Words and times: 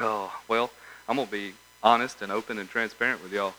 Oh, 0.00 0.32
well, 0.46 0.70
I'm 1.08 1.16
going 1.16 1.26
to 1.26 1.32
be 1.32 1.54
honest 1.82 2.22
and 2.22 2.30
open 2.30 2.58
and 2.58 2.68
transparent 2.68 3.20
with 3.20 3.32
y'all. 3.32 3.54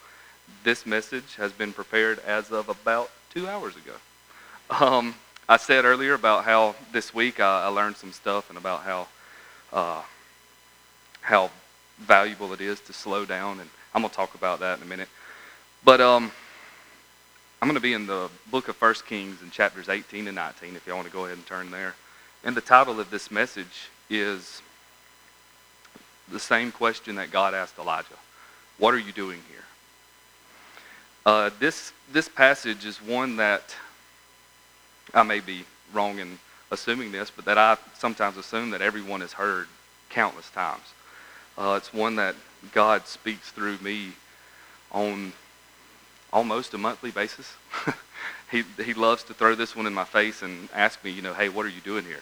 This 0.64 0.86
message 0.86 1.36
has 1.36 1.52
been 1.52 1.74
prepared 1.74 2.20
as 2.20 2.50
of 2.52 2.70
about 2.70 3.12
two 3.34 3.48
hours 3.48 3.76
ago. 3.76 3.94
Um, 4.70 5.16
I 5.50 5.58
said 5.58 5.84
earlier 5.84 6.14
about 6.14 6.46
how 6.46 6.76
this 6.94 7.14
week 7.14 7.42
I, 7.42 7.66
I 7.66 7.68
learned 7.68 7.98
some 7.98 8.14
stuff 8.14 8.50
and 8.50 8.58
about 8.58 8.84
how 8.84 9.08
uh, 9.74 10.02
how 11.22 11.52
valuable 12.00 12.54
it 12.54 12.62
is 12.62 12.80
to 12.82 12.94
slow 12.94 13.26
down, 13.26 13.60
and 13.60 13.70
I'm 13.94 14.02
going 14.02 14.10
to 14.10 14.16
talk 14.16 14.34
about 14.34 14.62
that 14.62 14.78
in 14.78 14.84
a 14.84 14.88
minute. 14.88 15.10
But 15.84 16.00
um, 16.00 16.32
I'm 17.62 17.68
going 17.68 17.76
to 17.76 17.82
be 17.82 17.94
in 17.94 18.08
the 18.08 18.30
book 18.50 18.70
of 18.70 18.78
First 18.78 19.06
Kings 19.06 19.42
in 19.42 19.52
chapters 19.52 19.90
18 19.90 20.28
and 20.28 20.36
19, 20.36 20.76
if 20.76 20.88
y'all 20.88 20.96
want 20.96 21.08
to 21.08 21.14
go 21.14 21.26
ahead 21.26 21.38
and 21.38 21.46
turn 21.46 21.70
there. 21.70 21.96
And 22.44 22.56
the 22.56 22.62
title 22.62 23.00
of 23.00 23.12
this 23.12 23.30
message 23.30 23.90
is 24.10 24.62
the 26.32 26.40
same 26.40 26.72
question 26.72 27.16
that 27.16 27.32
God 27.32 27.54
asked 27.54 27.78
Elijah 27.80 28.08
What 28.78 28.94
are 28.94 29.00
you 29.00 29.12
doing 29.12 29.42
here? 29.50 29.64
Uh, 31.26 31.50
this, 31.60 31.92
this 32.12 32.30
passage 32.30 32.86
is 32.86 33.02
one 33.02 33.38
that 33.38 33.76
I 35.14 35.24
may 35.24 35.40
be 35.40 35.64
wrong 35.94 36.20
in 36.20 36.40
assuming 36.72 37.12
this, 37.12 37.30
but 37.30 37.46
that 37.46 37.58
I 37.58 37.78
sometimes 37.96 38.38
assume 38.38 38.72
that 38.72 38.82
everyone 38.82 39.22
has 39.22 39.34
heard 39.34 39.68
countless 40.10 40.50
times. 40.52 40.94
Uh, 41.58 41.76
it's 41.78 41.94
one 41.94 42.16
that 42.16 42.36
God 42.72 43.06
speaks 43.06 43.52
through 43.52 43.78
me 43.80 44.14
on 44.92 45.34
almost 46.32 46.74
a 46.74 46.78
monthly 46.78 47.12
basis. 47.12 47.54
he, 48.52 48.64
he 48.84 48.94
loves 48.94 49.24
to 49.24 49.34
throw 49.34 49.56
this 49.56 49.76
one 49.76 49.86
in 49.86 49.94
my 49.94 50.04
face 50.04 50.42
and 50.42 50.70
ask 50.74 51.04
me, 51.04 51.12
you 51.12 51.22
know, 51.22 51.34
hey, 51.34 51.50
what 51.50 51.66
are 51.66 51.70
you 51.70 51.82
doing 51.82 52.06
here? 52.06 52.22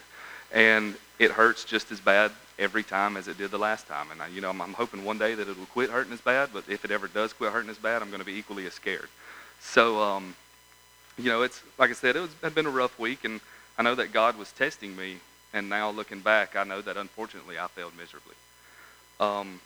And 0.51 0.95
it 1.19 1.31
hurts 1.31 1.65
just 1.65 1.91
as 1.91 1.99
bad 1.99 2.31
every 2.59 2.83
time 2.83 3.17
as 3.17 3.27
it 3.27 3.37
did 3.37 3.51
the 3.51 3.57
last 3.57 3.87
time. 3.87 4.07
And 4.11 4.21
I, 4.21 4.27
you 4.27 4.41
know, 4.41 4.49
I'm, 4.49 4.61
I'm 4.61 4.73
hoping 4.73 5.03
one 5.03 5.17
day 5.17 5.35
that 5.35 5.47
it 5.47 5.57
will 5.57 5.65
quit 5.67 5.89
hurting 5.89 6.13
as 6.13 6.21
bad. 6.21 6.49
But 6.53 6.63
if 6.69 6.85
it 6.85 6.91
ever 6.91 7.07
does 7.07 7.33
quit 7.33 7.51
hurting 7.51 7.69
as 7.69 7.77
bad, 7.77 8.01
I'm 8.01 8.09
going 8.09 8.19
to 8.19 8.25
be 8.25 8.37
equally 8.37 8.65
as 8.65 8.73
scared. 8.73 9.09
So, 9.59 10.01
um, 10.01 10.35
you 11.17 11.29
know, 11.29 11.41
it's 11.41 11.61
like 11.77 11.89
I 11.89 11.93
said, 11.93 12.15
it 12.15 12.21
was 12.21 12.31
had 12.43 12.55
been 12.55 12.65
a 12.65 12.71
rough 12.71 12.97
week, 12.99 13.25
and 13.25 13.41
I 13.77 13.83
know 13.83 13.95
that 13.95 14.11
God 14.11 14.37
was 14.37 14.51
testing 14.51 14.95
me. 14.95 15.17
And 15.53 15.69
now 15.69 15.89
looking 15.89 16.19
back, 16.19 16.55
I 16.55 16.63
know 16.63 16.81
that 16.81 16.97
unfortunately 16.97 17.57
I 17.57 17.67
failed 17.67 17.93
miserably. 17.97 18.35
Um, 19.19 19.61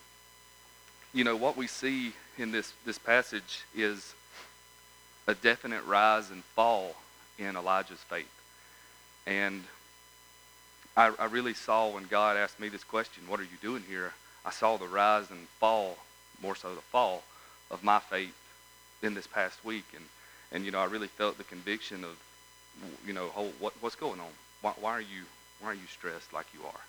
you 1.14 1.24
know 1.24 1.36
what 1.36 1.58
we 1.58 1.68
see 1.68 2.14
in 2.38 2.52
this 2.52 2.74
this 2.86 2.98
passage 2.98 3.64
is 3.76 4.14
a 5.28 5.34
definite 5.34 5.84
rise 5.86 6.30
and 6.30 6.44
fall 6.44 6.96
in 7.38 7.56
Elijah's 7.56 8.00
faith, 8.00 8.32
and 9.26 9.64
I, 10.96 11.12
I 11.20 11.26
really 11.26 11.54
saw 11.54 11.90
when 11.90 12.06
God 12.06 12.38
asked 12.38 12.60
me 12.60 12.70
this 12.70 12.84
question, 12.84 13.24
What 13.28 13.40
are 13.40 13.44
you 13.44 13.58
doing 13.62 13.84
here? 13.88 14.14
I 14.46 14.52
saw 14.52 14.78
the 14.78 14.88
rise 14.88 15.30
and 15.30 15.48
fall, 15.60 15.98
more 16.42 16.56
so 16.56 16.74
the 16.74 16.82
fall, 16.82 17.24
of 17.70 17.84
my 17.84 18.00
faith 18.00 18.36
in 19.02 19.14
this 19.14 19.28
past 19.28 19.64
week. 19.64 19.86
And, 19.96 20.04
and 20.52 20.66
you 20.66 20.72
know, 20.72 20.80
I 20.80 20.86
really 20.86 21.08
felt 21.08 21.38
the 21.38 21.44
conviction 21.44 22.04
of, 22.04 22.18
you 23.06 23.14
know, 23.14 23.28
Holt, 23.28 23.54
what, 23.60 23.74
what's 23.82 23.96
going 23.96 24.20
on? 24.20 24.28
Why, 24.62 24.74
why, 24.80 24.92
are 24.92 25.02
you, 25.02 25.24
why 25.60 25.70
are 25.70 25.74
you 25.74 25.88
stressed 25.90 26.34
like 26.34 26.48
you 26.54 26.62
are? 26.66 26.82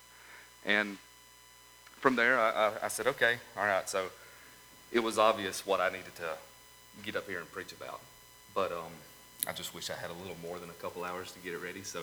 And 0.64 0.96
from 2.00 2.16
there, 2.16 2.38
I, 2.38 2.50
I, 2.50 2.72
I 2.84 2.88
said, 2.88 3.06
okay, 3.06 3.36
all 3.56 3.66
right. 3.66 3.88
So 3.88 4.06
it 4.90 5.00
was 5.00 5.18
obvious 5.18 5.66
what 5.66 5.80
I 5.80 5.88
needed 5.88 6.14
to 6.16 6.30
get 7.04 7.16
up 7.16 7.28
here 7.28 7.38
and 7.38 7.50
preach 7.52 7.72
about. 7.72 8.00
But 8.54 8.72
um, 8.72 8.92
I 9.46 9.52
just 9.52 9.74
wish 9.74 9.90
I 9.90 9.94
had 9.94 10.10
a 10.10 10.14
little 10.14 10.36
more 10.42 10.58
than 10.58 10.70
a 10.70 10.74
couple 10.74 11.04
hours 11.04 11.32
to 11.32 11.38
get 11.38 11.52
it 11.52 11.58
ready. 11.58 11.82
So 11.82 12.00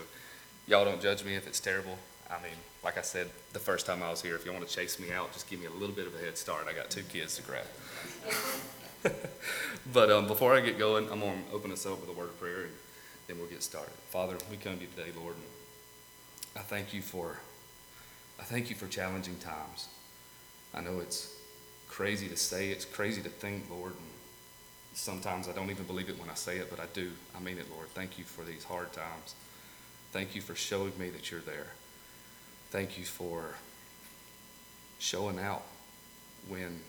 y'all 0.69 0.85
don't 0.85 1.01
judge 1.01 1.25
me 1.25 1.33
if 1.33 1.47
it's 1.47 1.59
terrible. 1.59 1.97
I 2.29 2.35
mean, 2.43 2.53
like 2.83 2.97
I 2.97 3.01
said 3.01 3.27
the 3.53 3.59
first 3.59 3.87
time 3.87 4.03
I 4.03 4.11
was 4.11 4.21
here, 4.21 4.35
if 4.35 4.45
you 4.45 4.53
want 4.53 4.65
to 4.67 4.73
chase 4.73 4.99
me 4.99 5.11
out, 5.11 5.33
just 5.33 5.49
give 5.49 5.59
me 5.59 5.65
a 5.65 5.71
little 5.71 5.95
bit 5.95 6.05
of 6.05 6.15
a 6.15 6.19
head 6.19 6.37
start. 6.37 6.67
I 6.69 6.73
got 6.73 6.91
two 6.91 7.01
kids 7.01 7.35
to 7.37 7.41
grab. 7.41 7.65
but 9.93 10.11
um, 10.11 10.27
before 10.27 10.55
I 10.55 10.61
get 10.61 10.77
going, 10.77 11.09
I'm 11.11 11.19
going 11.19 11.43
to 11.43 11.55
open 11.55 11.71
us 11.71 11.85
up 11.87 11.99
with 11.99 12.09
a 12.09 12.13
word 12.13 12.29
of 12.29 12.39
prayer, 12.39 12.61
and 12.61 12.71
then 13.27 13.39
we'll 13.39 13.47
get 13.47 13.63
started. 13.63 13.93
Father, 14.09 14.37
we 14.51 14.57
come 14.57 14.75
to 14.75 14.81
you 14.81 14.87
today, 14.95 15.09
Lord, 15.19 15.35
and 15.35 15.43
I 16.55 16.59
thank 16.59 16.93
you 16.93 17.01
for 17.01 17.39
I 18.39 18.43
thank 18.43 18.69
you 18.69 18.75
for 18.75 18.87
challenging 18.87 19.35
times. 19.37 19.89
I 20.73 20.81
know 20.81 20.99
it's 20.99 21.35
crazy 21.89 22.29
to 22.29 22.37
say, 22.37 22.69
it's 22.69 22.85
crazy 22.85 23.21
to 23.21 23.27
think, 23.27 23.69
Lord, 23.69 23.91
and 23.91 24.07
sometimes 24.93 25.49
I 25.49 25.51
don't 25.51 25.71
even 25.71 25.83
believe 25.85 26.07
it 26.07 26.17
when 26.17 26.29
I 26.29 26.35
say 26.35 26.57
it, 26.57 26.69
but 26.69 26.79
I 26.79 26.85
do. 26.93 27.11
I 27.35 27.41
mean 27.41 27.57
it, 27.57 27.65
Lord. 27.75 27.89
Thank 27.89 28.17
you 28.17 28.23
for 28.23 28.45
these 28.45 28.63
hard 28.63 28.93
times. 28.93 29.35
Thank 30.11 30.35
you 30.35 30.41
for 30.41 30.55
showing 30.55 30.93
me 30.97 31.09
that 31.09 31.31
you're 31.31 31.41
there. 31.41 31.67
Thank 32.71 32.97
you 32.97 33.05
for 33.05 33.55
showing 34.99 35.39
out 35.39 35.63
when 36.47 36.79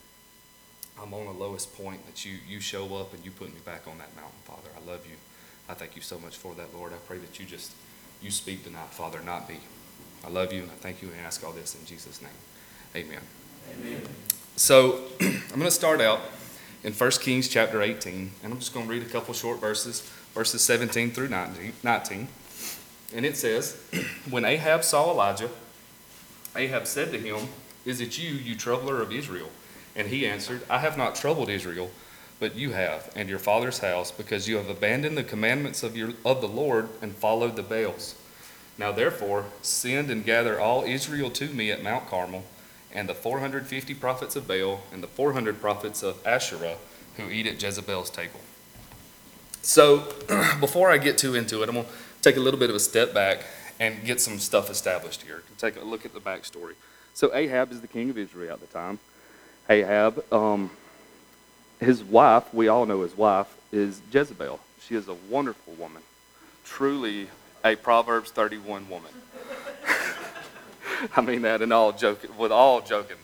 I'm 1.00 1.14
on 1.14 1.26
the 1.26 1.32
lowest 1.32 1.76
point 1.76 2.04
that 2.06 2.24
you, 2.24 2.38
you 2.48 2.60
show 2.60 2.96
up 2.96 3.14
and 3.14 3.24
you 3.24 3.30
put 3.30 3.52
me 3.52 3.60
back 3.64 3.86
on 3.86 3.98
that 3.98 4.14
mountain, 4.16 4.38
Father. 4.44 4.68
I 4.76 4.90
love 4.90 5.06
you. 5.06 5.16
I 5.68 5.74
thank 5.74 5.96
you 5.96 6.02
so 6.02 6.18
much 6.18 6.36
for 6.36 6.54
that, 6.54 6.74
Lord. 6.74 6.92
I 6.92 6.96
pray 7.06 7.18
that 7.18 7.38
you 7.38 7.46
just 7.46 7.72
you 8.22 8.30
speak 8.30 8.64
tonight, 8.64 8.88
Father, 8.90 9.20
not 9.24 9.48
me. 9.48 9.58
I 10.24 10.28
love 10.28 10.52
you 10.52 10.62
and 10.62 10.70
I 10.70 10.74
thank 10.74 11.00
you 11.00 11.08
and 11.08 11.20
ask 11.24 11.44
all 11.44 11.52
this 11.52 11.74
in 11.74 11.86
Jesus' 11.86 12.20
name. 12.20 12.30
Amen. 12.94 13.20
Amen. 13.72 14.02
So 14.56 15.04
I'm 15.20 15.48
going 15.48 15.62
to 15.62 15.70
start 15.70 16.00
out 16.00 16.20
in 16.82 16.92
1 16.92 17.10
Kings 17.12 17.48
chapter 17.48 17.80
18, 17.80 18.30
and 18.42 18.52
I'm 18.52 18.58
just 18.58 18.74
going 18.74 18.86
to 18.86 18.92
read 18.92 19.02
a 19.02 19.06
couple 19.06 19.32
short 19.32 19.60
verses, 19.60 20.00
verses 20.34 20.62
17 20.62 21.12
through 21.12 21.28
19. 21.28 22.28
And 23.14 23.26
it 23.26 23.36
says, 23.36 23.76
When 24.30 24.44
Ahab 24.44 24.84
saw 24.84 25.10
Elijah, 25.10 25.50
Ahab 26.56 26.86
said 26.86 27.12
to 27.12 27.18
him, 27.18 27.48
Is 27.84 28.00
it 28.00 28.18
you, 28.18 28.30
you 28.30 28.54
troubler 28.54 29.00
of 29.00 29.12
Israel? 29.12 29.50
And 29.96 30.08
he 30.08 30.26
answered, 30.26 30.62
I 30.70 30.78
have 30.78 30.96
not 30.96 31.14
troubled 31.14 31.48
Israel, 31.48 31.90
but 32.38 32.54
you 32.54 32.70
have, 32.72 33.10
and 33.14 33.28
your 33.28 33.38
father's 33.38 33.80
house, 33.80 34.10
because 34.10 34.48
you 34.48 34.56
have 34.56 34.68
abandoned 34.68 35.16
the 35.16 35.24
commandments 35.24 35.82
of, 35.82 35.96
your, 35.96 36.12
of 36.24 36.40
the 36.40 36.48
Lord 36.48 36.88
and 37.02 37.14
followed 37.14 37.56
the 37.56 37.62
Baals. 37.62 38.14
Now 38.78 38.92
therefore, 38.92 39.46
send 39.62 40.10
and 40.10 40.24
gather 40.24 40.58
all 40.58 40.84
Israel 40.84 41.30
to 41.32 41.48
me 41.48 41.70
at 41.70 41.82
Mount 41.82 42.08
Carmel, 42.08 42.44
and 42.92 43.08
the 43.08 43.14
450 43.14 43.94
prophets 43.94 44.36
of 44.36 44.48
Baal, 44.48 44.82
and 44.92 45.02
the 45.02 45.06
400 45.06 45.60
prophets 45.60 46.02
of 46.02 46.24
Asherah, 46.26 46.76
who 47.16 47.28
eat 47.28 47.46
at 47.46 47.62
Jezebel's 47.62 48.10
table. 48.10 48.40
So, 49.62 50.14
before 50.60 50.90
I 50.90 50.96
get 50.98 51.18
too 51.18 51.34
into 51.34 51.62
it, 51.62 51.68
I'm 51.68 51.74
going 51.74 51.86
to 51.86 51.92
take 52.22 52.36
a 52.36 52.40
little 52.40 52.60
bit 52.60 52.70
of 52.70 52.76
a 52.76 52.80
step 52.80 53.14
back 53.14 53.44
and 53.78 54.04
get 54.04 54.20
some 54.20 54.38
stuff 54.38 54.70
established 54.70 55.22
here. 55.22 55.42
Take 55.58 55.76
a 55.76 55.84
look 55.84 56.04
at 56.04 56.12
the 56.12 56.20
backstory. 56.20 56.74
So 57.14 57.34
Ahab 57.34 57.72
is 57.72 57.80
the 57.80 57.88
king 57.88 58.10
of 58.10 58.18
Israel 58.18 58.54
at 58.54 58.60
the 58.60 58.66
time. 58.66 58.98
Ahab, 59.68 60.24
um, 60.32 60.70
his 61.80 62.02
wife, 62.02 62.52
we 62.52 62.68
all 62.68 62.86
know 62.86 63.02
his 63.02 63.16
wife, 63.16 63.46
is 63.72 64.02
Jezebel. 64.12 64.60
She 64.80 64.94
is 64.94 65.08
a 65.08 65.14
wonderful 65.14 65.74
woman, 65.74 66.02
truly 66.64 67.28
a 67.64 67.76
Proverbs 67.76 68.30
31 68.30 68.88
woman. 68.88 69.10
I 71.16 71.20
mean 71.20 71.42
that 71.42 71.62
in 71.62 71.72
all 71.72 71.92
joking, 71.92 72.36
with 72.36 72.52
all 72.52 72.80
joking. 72.80 73.16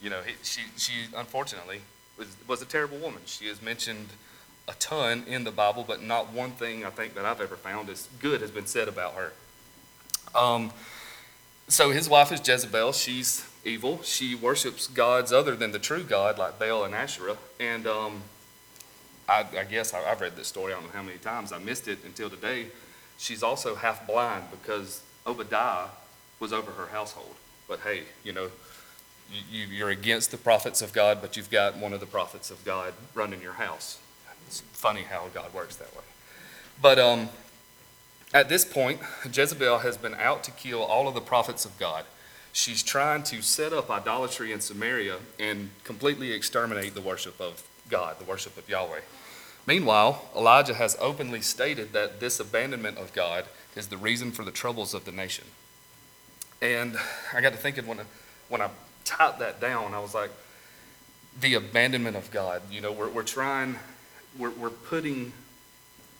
You 0.00 0.10
know, 0.10 0.20
he, 0.22 0.34
she, 0.42 0.62
she 0.76 0.92
unfortunately 1.14 1.80
was, 2.16 2.28
was 2.46 2.62
a 2.62 2.66
terrible 2.66 2.98
woman. 2.98 3.20
She 3.26 3.46
is 3.46 3.60
mentioned 3.60 4.08
a 4.70 4.74
ton 4.74 5.24
in 5.26 5.44
the 5.44 5.50
Bible, 5.50 5.84
but 5.86 6.02
not 6.02 6.32
one 6.32 6.52
thing 6.52 6.84
I 6.84 6.90
think 6.90 7.14
that 7.14 7.24
I've 7.24 7.40
ever 7.40 7.56
found 7.56 7.88
is 7.88 8.08
good 8.20 8.40
has 8.40 8.50
been 8.50 8.66
said 8.66 8.86
about 8.86 9.14
her. 9.14 9.32
Um, 10.34 10.72
so 11.66 11.90
his 11.90 12.08
wife 12.08 12.30
is 12.30 12.46
Jezebel. 12.46 12.92
She's 12.92 13.46
evil. 13.64 14.00
She 14.02 14.34
worships 14.34 14.86
gods 14.86 15.32
other 15.32 15.56
than 15.56 15.72
the 15.72 15.78
true 15.78 16.04
God, 16.04 16.38
like 16.38 16.58
Baal 16.58 16.84
and 16.84 16.94
Asherah. 16.94 17.36
And 17.58 17.86
um, 17.86 18.22
I, 19.28 19.44
I, 19.58 19.64
guess 19.64 19.92
I, 19.92 19.98
have 20.00 20.20
read 20.20 20.36
this 20.36 20.48
story. 20.48 20.72
I 20.72 20.76
don't 20.76 20.86
know 20.86 20.92
how 20.92 21.02
many 21.02 21.18
times 21.18 21.52
I 21.52 21.58
missed 21.58 21.88
it 21.88 21.98
until 22.04 22.30
today. 22.30 22.66
She's 23.18 23.42
also 23.42 23.74
half 23.74 24.06
blind 24.06 24.44
because 24.50 25.02
Obadiah 25.26 25.88
was 26.38 26.52
over 26.52 26.70
her 26.72 26.86
household. 26.86 27.34
But 27.68 27.80
hey, 27.80 28.02
you 28.24 28.32
know, 28.32 28.50
you, 29.50 29.66
you're 29.66 29.90
against 29.90 30.30
the 30.30 30.36
prophets 30.36 30.80
of 30.82 30.92
God, 30.92 31.18
but 31.20 31.36
you've 31.36 31.50
got 31.50 31.76
one 31.76 31.92
of 31.92 32.00
the 32.00 32.06
prophets 32.06 32.50
of 32.50 32.64
God 32.64 32.94
running 33.14 33.40
your 33.42 33.52
house. 33.52 33.99
It's 34.50 34.62
funny 34.72 35.02
how 35.02 35.28
God 35.32 35.54
works 35.54 35.76
that 35.76 35.94
way. 35.94 36.02
But 36.82 36.98
um, 36.98 37.28
at 38.34 38.48
this 38.48 38.64
point, 38.64 38.98
Jezebel 39.32 39.78
has 39.78 39.96
been 39.96 40.16
out 40.16 40.42
to 40.42 40.50
kill 40.50 40.82
all 40.82 41.06
of 41.06 41.14
the 41.14 41.20
prophets 41.20 41.64
of 41.64 41.78
God. 41.78 42.04
She's 42.52 42.82
trying 42.82 43.22
to 43.24 43.42
set 43.42 43.72
up 43.72 43.88
idolatry 43.88 44.50
in 44.50 44.60
Samaria 44.60 45.18
and 45.38 45.70
completely 45.84 46.32
exterminate 46.32 46.94
the 46.94 47.00
worship 47.00 47.40
of 47.40 47.62
God, 47.88 48.18
the 48.18 48.24
worship 48.24 48.58
of 48.58 48.68
Yahweh. 48.68 49.02
Meanwhile, 49.68 50.28
Elijah 50.36 50.74
has 50.74 50.96
openly 51.00 51.42
stated 51.42 51.92
that 51.92 52.18
this 52.18 52.40
abandonment 52.40 52.98
of 52.98 53.12
God 53.12 53.44
is 53.76 53.86
the 53.86 53.96
reason 53.96 54.32
for 54.32 54.44
the 54.44 54.50
troubles 54.50 54.94
of 54.94 55.04
the 55.04 55.12
nation. 55.12 55.44
And 56.60 56.96
I 57.32 57.40
got 57.40 57.52
to 57.52 57.58
thinking 57.58 57.86
when 57.86 58.00
I, 58.00 58.04
when 58.48 58.60
I 58.60 58.70
typed 59.04 59.38
that 59.38 59.60
down, 59.60 59.94
I 59.94 60.00
was 60.00 60.12
like, 60.12 60.32
the 61.40 61.54
abandonment 61.54 62.16
of 62.16 62.32
God. 62.32 62.62
You 62.68 62.80
know, 62.80 62.90
we're, 62.90 63.08
we're 63.10 63.22
trying 63.22 63.76
we're, 64.38 64.50
we're 64.50 64.70
putting, 64.70 65.32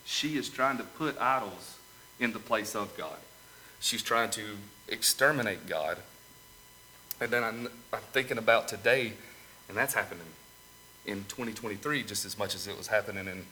she 0.04 0.36
is 0.36 0.48
trying 0.48 0.78
to 0.78 0.84
put 0.84 1.20
idols 1.20 1.78
in 2.18 2.32
the 2.32 2.38
place 2.38 2.74
of 2.74 2.96
God. 2.96 3.16
She's 3.80 4.02
trying 4.02 4.30
to 4.30 4.42
exterminate 4.88 5.66
God. 5.66 5.98
And 7.20 7.30
then 7.30 7.44
I'm, 7.44 7.68
I'm 7.92 8.00
thinking 8.12 8.38
about 8.38 8.68
today, 8.68 9.12
and 9.68 9.76
that's 9.76 9.94
happening 9.94 10.24
in 11.06 11.24
2023 11.28 12.02
just 12.02 12.24
as 12.24 12.38
much 12.38 12.54
as 12.54 12.66
it 12.66 12.76
was 12.76 12.88
happening 12.88 13.26
in 13.26 13.44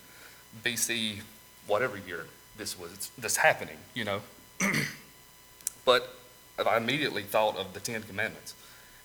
BC, 0.64 1.20
whatever 1.66 1.96
year 1.96 2.26
this 2.56 2.78
was. 2.78 2.92
It's, 2.92 3.08
this 3.10 3.36
happening, 3.36 3.76
you 3.94 4.04
know. 4.04 4.20
but 5.84 6.14
I 6.66 6.76
immediately 6.76 7.22
thought 7.22 7.56
of 7.56 7.74
the 7.74 7.80
Ten 7.80 8.02
Commandments. 8.02 8.54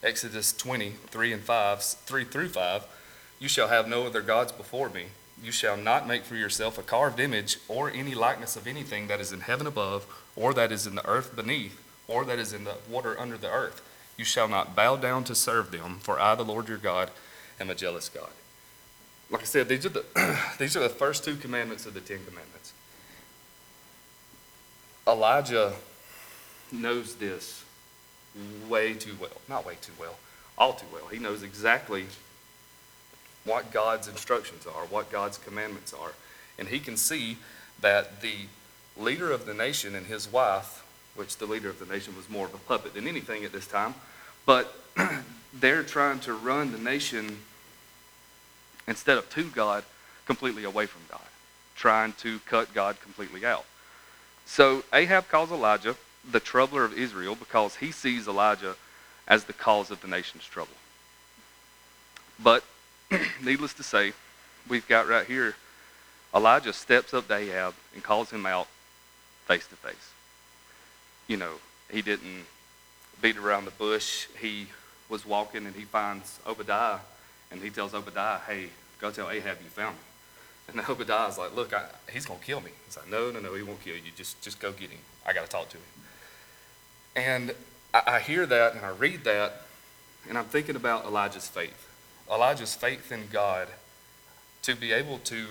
Exodus 0.04 0.52
20, 0.54 0.92
3 1.08 1.34
and 1.34 1.42
5, 1.42 1.84
3 1.84 2.24
through 2.26 2.50
5. 2.50 2.86
You 3.40 3.48
shall 3.48 3.70
have 3.70 3.88
no 3.88 4.06
other 4.06 4.22
gods 4.22 4.52
before 4.52 4.90
me. 4.90 5.06
You 5.42 5.52
shall 5.52 5.78
not 5.78 6.08
make 6.08 6.24
for 6.24 6.36
yourself 6.36 6.78
a 6.78 6.84
carved 6.84 7.20
image 7.20 7.58
or 7.68 7.90
any 7.90 8.16
likeness 8.16 8.56
of 8.56 8.68
anything 8.68 9.08
that 9.08 9.20
is 9.20 9.32
in 9.32 9.42
heaven 9.42 9.68
above, 9.68 10.06
or 10.36 10.54
that 10.54 10.72
is 10.72 10.88
in 10.88 10.96
the 10.96 11.08
earth 11.08 11.36
beneath, 11.36 11.82
or 12.08 12.26
that 12.26 12.40
is 12.40 12.54
in 12.54 12.64
the 12.64 12.76
water 12.90 13.20
under 13.20 13.38
the 13.38 13.50
earth. 13.50 13.82
You 14.18 14.26
shall 14.26 14.48
not 14.48 14.76
bow 14.76 14.96
down 14.96 15.24
to 15.26 15.36
serve 15.36 15.72
them, 15.72 16.00
for 16.02 16.20
I, 16.20 16.36
the 16.36 16.44
Lord 16.44 16.68
your 16.68 16.78
God, 16.78 17.12
am 17.60 17.70
a 17.70 17.76
jealous 17.76 18.10
God. 18.10 18.32
Like 19.30 19.42
I 19.42 19.46
said, 19.46 19.68
these 19.68 19.86
are 19.86 19.90
the, 19.90 20.06
these 20.60 20.78
are 20.78 20.82
the 20.82 20.90
first 20.90 21.24
two 21.24 21.36
commandments 21.36 21.86
of 21.86 21.94
the 21.94 22.02
Ten 22.02 22.20
Commandments. 22.26 22.74
Elijah 25.08 25.74
knows 26.72 27.16
this 27.16 27.64
way 28.68 28.94
too 28.94 29.16
well. 29.20 29.42
Not 29.50 29.66
way 29.66 29.76
too 29.82 29.92
well, 30.00 30.18
all 30.58 30.74
too 30.74 30.86
well. 30.94 31.08
He 31.08 31.20
knows 31.20 31.44
exactly 31.44 32.06
what 33.46 33.72
God's 33.72 34.08
instructions 34.08 34.66
are, 34.66 34.86
what 34.86 35.12
God's 35.12 35.38
commandments 35.38 35.94
are. 35.94 36.12
And 36.58 36.68
he 36.68 36.80
can 36.80 36.98
see 36.98 37.38
that 37.82 38.22
the 38.22 38.36
leader 38.98 39.32
of 39.32 39.46
the 39.46 39.54
nation 39.54 39.96
and 39.96 40.06
his 40.06 40.32
wife, 40.32 40.84
which 41.16 41.38
the 41.38 41.46
leader 41.46 41.70
of 41.70 41.80
the 41.80 41.86
nation 41.86 42.16
was 42.16 42.30
more 42.30 42.46
of 42.46 42.54
a 42.54 42.60
puppet 42.60 42.94
than 42.94 43.08
anything 43.08 43.44
at 43.44 43.52
this 43.52 43.68
time, 43.68 43.94
but 44.46 44.74
they're 45.54 45.84
trying 45.84 46.20
to 46.22 46.34
run 46.34 46.72
the 46.72 46.78
nation 46.78 47.40
instead 48.88 49.18
of 49.18 49.30
to 49.32 49.44
God, 49.50 49.84
completely 50.26 50.64
away 50.64 50.86
from 50.86 51.02
God, 51.10 51.22
trying 51.76 52.14
to 52.14 52.40
cut 52.40 52.74
God 52.74 53.00
completely 53.02 53.46
out. 53.46 53.66
So 54.46 54.84
Ahab 54.94 55.30
calls 55.30 55.52
Elijah 55.52 55.96
the 56.30 56.40
troubler 56.40 56.84
of 56.84 56.98
Israel 56.98 57.36
because 57.36 57.78
he 57.78 57.92
sees 57.92 58.28
Elijah 58.28 58.76
as 59.28 59.46
the 59.46 59.54
cause 59.54 59.92
of 59.92 60.02
the 60.02 60.08
nation's 60.08 60.46
trouble. 60.46 60.74
But 62.42 62.64
needless 63.44 63.74
to 63.76 63.84
say, 63.84 64.14
we've 64.68 64.88
got 64.88 65.08
right 65.08 65.26
here 65.26 65.56
Elijah 66.36 66.74
steps 66.74 67.14
up 67.14 67.28
to 67.28 67.36
Ahab 67.36 67.76
and 67.94 68.04
calls 68.04 68.32
him 68.32 68.46
out 68.46 68.68
face 69.46 69.68
to 69.68 69.76
face. 69.76 70.12
You 71.28 71.38
know, 71.38 71.54
he 71.92 72.02
didn't 72.02 72.46
beat 73.22 73.38
around 73.38 73.66
the 73.66 73.72
bush. 73.72 74.28
He 74.40 74.68
was 75.10 75.26
walking 75.26 75.66
and 75.66 75.76
he 75.76 75.84
finds 75.84 76.40
Obadiah 76.48 77.00
and 77.52 77.62
he 77.62 77.70
tells 77.70 77.94
Obadiah, 77.94 78.40
hey, 78.48 78.70
go 79.00 79.12
tell 79.12 79.30
Ahab 79.30 79.58
you 79.62 79.70
found 79.70 79.96
me. 79.96 80.02
And 80.70 80.80
Obadiah's 80.90 81.38
like, 81.38 81.56
look, 81.56 81.74
I, 81.74 81.86
he's 82.12 82.26
going 82.26 82.40
to 82.40 82.46
kill 82.46 82.62
me. 82.62 82.72
He's 82.86 82.98
like, 82.98 83.10
no, 83.10 83.30
no, 83.30 83.40
no, 83.40 83.54
he 83.54 83.62
won't 83.62 83.84
kill 83.84 83.96
you. 83.96 84.12
Just, 84.16 84.42
just 84.42 84.60
go 84.60 84.72
get 84.72 84.90
him. 84.90 85.00
I 85.28 85.34
got 85.34 85.44
to 85.46 85.50
talk 85.50 85.70
to 85.70 85.78
him. 85.78 85.84
And 87.16 87.56
I, 87.94 88.02
I 88.08 88.20
hear 88.20 88.46
that 88.48 88.74
and 88.74 88.84
I 88.84 88.90
read 88.90 89.24
that, 89.26 89.62
and 90.28 90.38
I'm 90.38 90.46
thinking 90.46 90.76
about 90.76 91.06
Elijah's 91.06 91.48
faith. 91.48 91.93
Elijah's 92.32 92.76
faith 92.76 93.12
in 93.12 93.28
God 93.32 93.68
to 94.64 94.76
be 94.76 94.92
able 94.92 95.20
to 95.20 95.46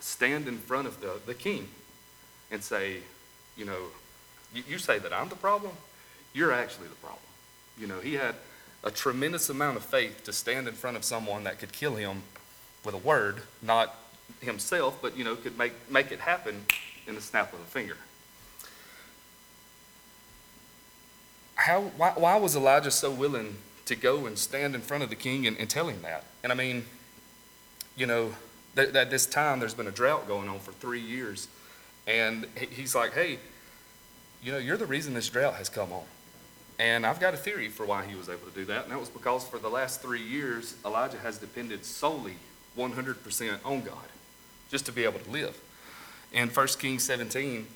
stand 0.00 0.48
in 0.48 0.58
front 0.58 0.86
of 0.86 1.00
the, 1.00 1.20
the 1.26 1.34
king 1.34 1.68
and 2.50 2.62
say, 2.62 2.98
you 3.56 3.64
know, 3.64 3.78
you, 4.54 4.62
you 4.68 4.78
say 4.78 4.98
that 4.98 5.12
I'm 5.12 5.28
the 5.28 5.36
problem, 5.36 5.72
you're 6.32 6.52
actually 6.52 6.88
the 6.88 6.94
problem. 6.96 7.20
You 7.78 7.86
know, 7.86 8.00
he 8.00 8.14
had 8.14 8.34
a 8.84 8.90
tremendous 8.90 9.50
amount 9.50 9.76
of 9.76 9.84
faith 9.84 10.24
to 10.24 10.32
stand 10.32 10.68
in 10.68 10.74
front 10.74 10.96
of 10.96 11.04
someone 11.04 11.44
that 11.44 11.58
could 11.58 11.72
kill 11.72 11.96
him 11.96 12.22
with 12.84 12.94
a 12.94 12.98
word, 12.98 13.42
not 13.60 13.96
himself, 14.40 14.98
but, 15.02 15.16
you 15.16 15.24
know, 15.24 15.36
could 15.36 15.58
make, 15.58 15.72
make 15.90 16.12
it 16.12 16.20
happen 16.20 16.64
in 17.06 17.14
the 17.14 17.20
snap 17.20 17.52
of 17.52 17.60
a 17.60 17.64
finger. 17.64 17.96
how, 21.58 21.82
why, 21.96 22.12
why 22.16 22.36
was 22.36 22.56
Elijah 22.56 22.90
so 22.90 23.10
willing 23.10 23.56
to 23.88 23.96
go 23.96 24.26
and 24.26 24.38
stand 24.38 24.74
in 24.74 24.80
front 24.80 25.02
of 25.02 25.10
the 25.10 25.16
king 25.16 25.46
and, 25.46 25.58
and 25.58 25.68
tell 25.68 25.88
him 25.88 26.02
that? 26.02 26.24
And 26.42 26.52
I 26.52 26.54
mean, 26.54 26.84
you 27.96 28.06
know, 28.06 28.34
th- 28.76 28.94
at 28.94 29.10
this 29.10 29.26
time 29.26 29.60
there's 29.60 29.74
been 29.74 29.86
a 29.86 29.92
drought 29.92 30.26
going 30.26 30.48
on 30.48 30.58
for 30.60 30.72
three 30.72 31.00
years. 31.00 31.48
And 32.06 32.46
he's 32.70 32.94
like, 32.94 33.12
hey, 33.12 33.38
you 34.42 34.52
know, 34.52 34.58
you're 34.58 34.76
the 34.76 34.86
reason 34.86 35.14
this 35.14 35.28
drought 35.28 35.54
has 35.54 35.68
come 35.68 35.92
on. 35.92 36.04
And 36.78 37.04
I've 37.04 37.18
got 37.18 37.34
a 37.34 37.36
theory 37.36 37.68
for 37.68 37.84
why 37.84 38.06
he 38.06 38.14
was 38.14 38.28
able 38.28 38.46
to 38.46 38.54
do 38.54 38.64
that, 38.66 38.84
and 38.84 38.92
that 38.92 39.00
was 39.00 39.08
because 39.08 39.46
for 39.46 39.58
the 39.58 39.68
last 39.68 40.00
three 40.00 40.22
years, 40.22 40.76
Elijah 40.86 41.18
has 41.18 41.36
depended 41.38 41.84
solely 41.84 42.36
100% 42.76 43.58
on 43.64 43.82
God 43.82 43.96
just 44.70 44.86
to 44.86 44.92
be 44.92 45.04
able 45.04 45.18
to 45.18 45.30
live. 45.30 45.60
In 46.32 46.48
1 46.48 46.66
Kings 46.78 47.02
17, 47.02 47.66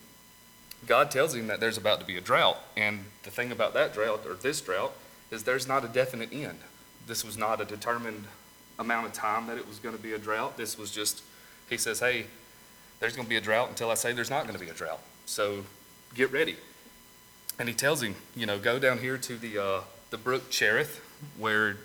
God 0.87 1.11
tells 1.11 1.35
him 1.35 1.49
that 1.49 1.58
there's 1.58 1.79
about 1.79 1.99
to 2.00 2.06
be 2.06 2.17
a 2.17 2.20
drought. 2.20 2.58
And 2.76 3.06
the 3.25 3.31
thing 3.31 3.50
about 3.50 3.75
that 3.75 3.93
drought, 3.93 4.25
or 4.26 4.35
this 4.35 4.61
drought, 4.61 4.93
is 5.32 5.43
there's 5.43 5.67
not 5.67 5.84
a 5.84 5.88
definite 5.88 6.32
end. 6.32 6.58
This 7.06 7.25
was 7.25 7.37
not 7.37 7.61
a 7.61 7.64
determined 7.64 8.25
amount 8.79 9.06
of 9.06 9.12
time 9.12 9.46
that 9.46 9.58
it 9.58 9.67
was 9.67 9.79
going 9.79 9.96
to 9.96 10.02
be 10.02 10.12
a 10.12 10.19
drought. 10.19 10.56
This 10.56 10.79
was 10.79 10.90
just, 10.90 11.23
he 11.69 11.76
says, 11.76 12.00
hey, 12.00 12.26
there's 13.00 13.17
going 13.17 13.26
to 13.26 13.31
be 13.31 13.37
a 13.37 13.40
drought 13.40 13.69
until 13.69 13.90
I 13.90 13.94
say 13.94 14.12
there's 14.12 14.31
not 14.31 14.44
going 14.44 14.58
to 14.58 14.64
be 14.64 14.70
a 14.70 14.75
drought. 14.75 15.00
So 15.26 15.64
get 16.14 16.31
ready. 16.31 16.56
And 17.58 17.69
he 17.69 17.75
tells 17.75 18.02
him, 18.02 18.14
you 18.37 18.46
know, 18.46 18.58
go 18.58 18.79
down 18.79 18.99
here 18.99 19.19
to 19.19 19.37
the, 19.37 19.62
uh, 19.62 19.81
the 20.11 20.19
brook 20.19 20.50
Cherith, 20.50 21.00
where 21.38 21.79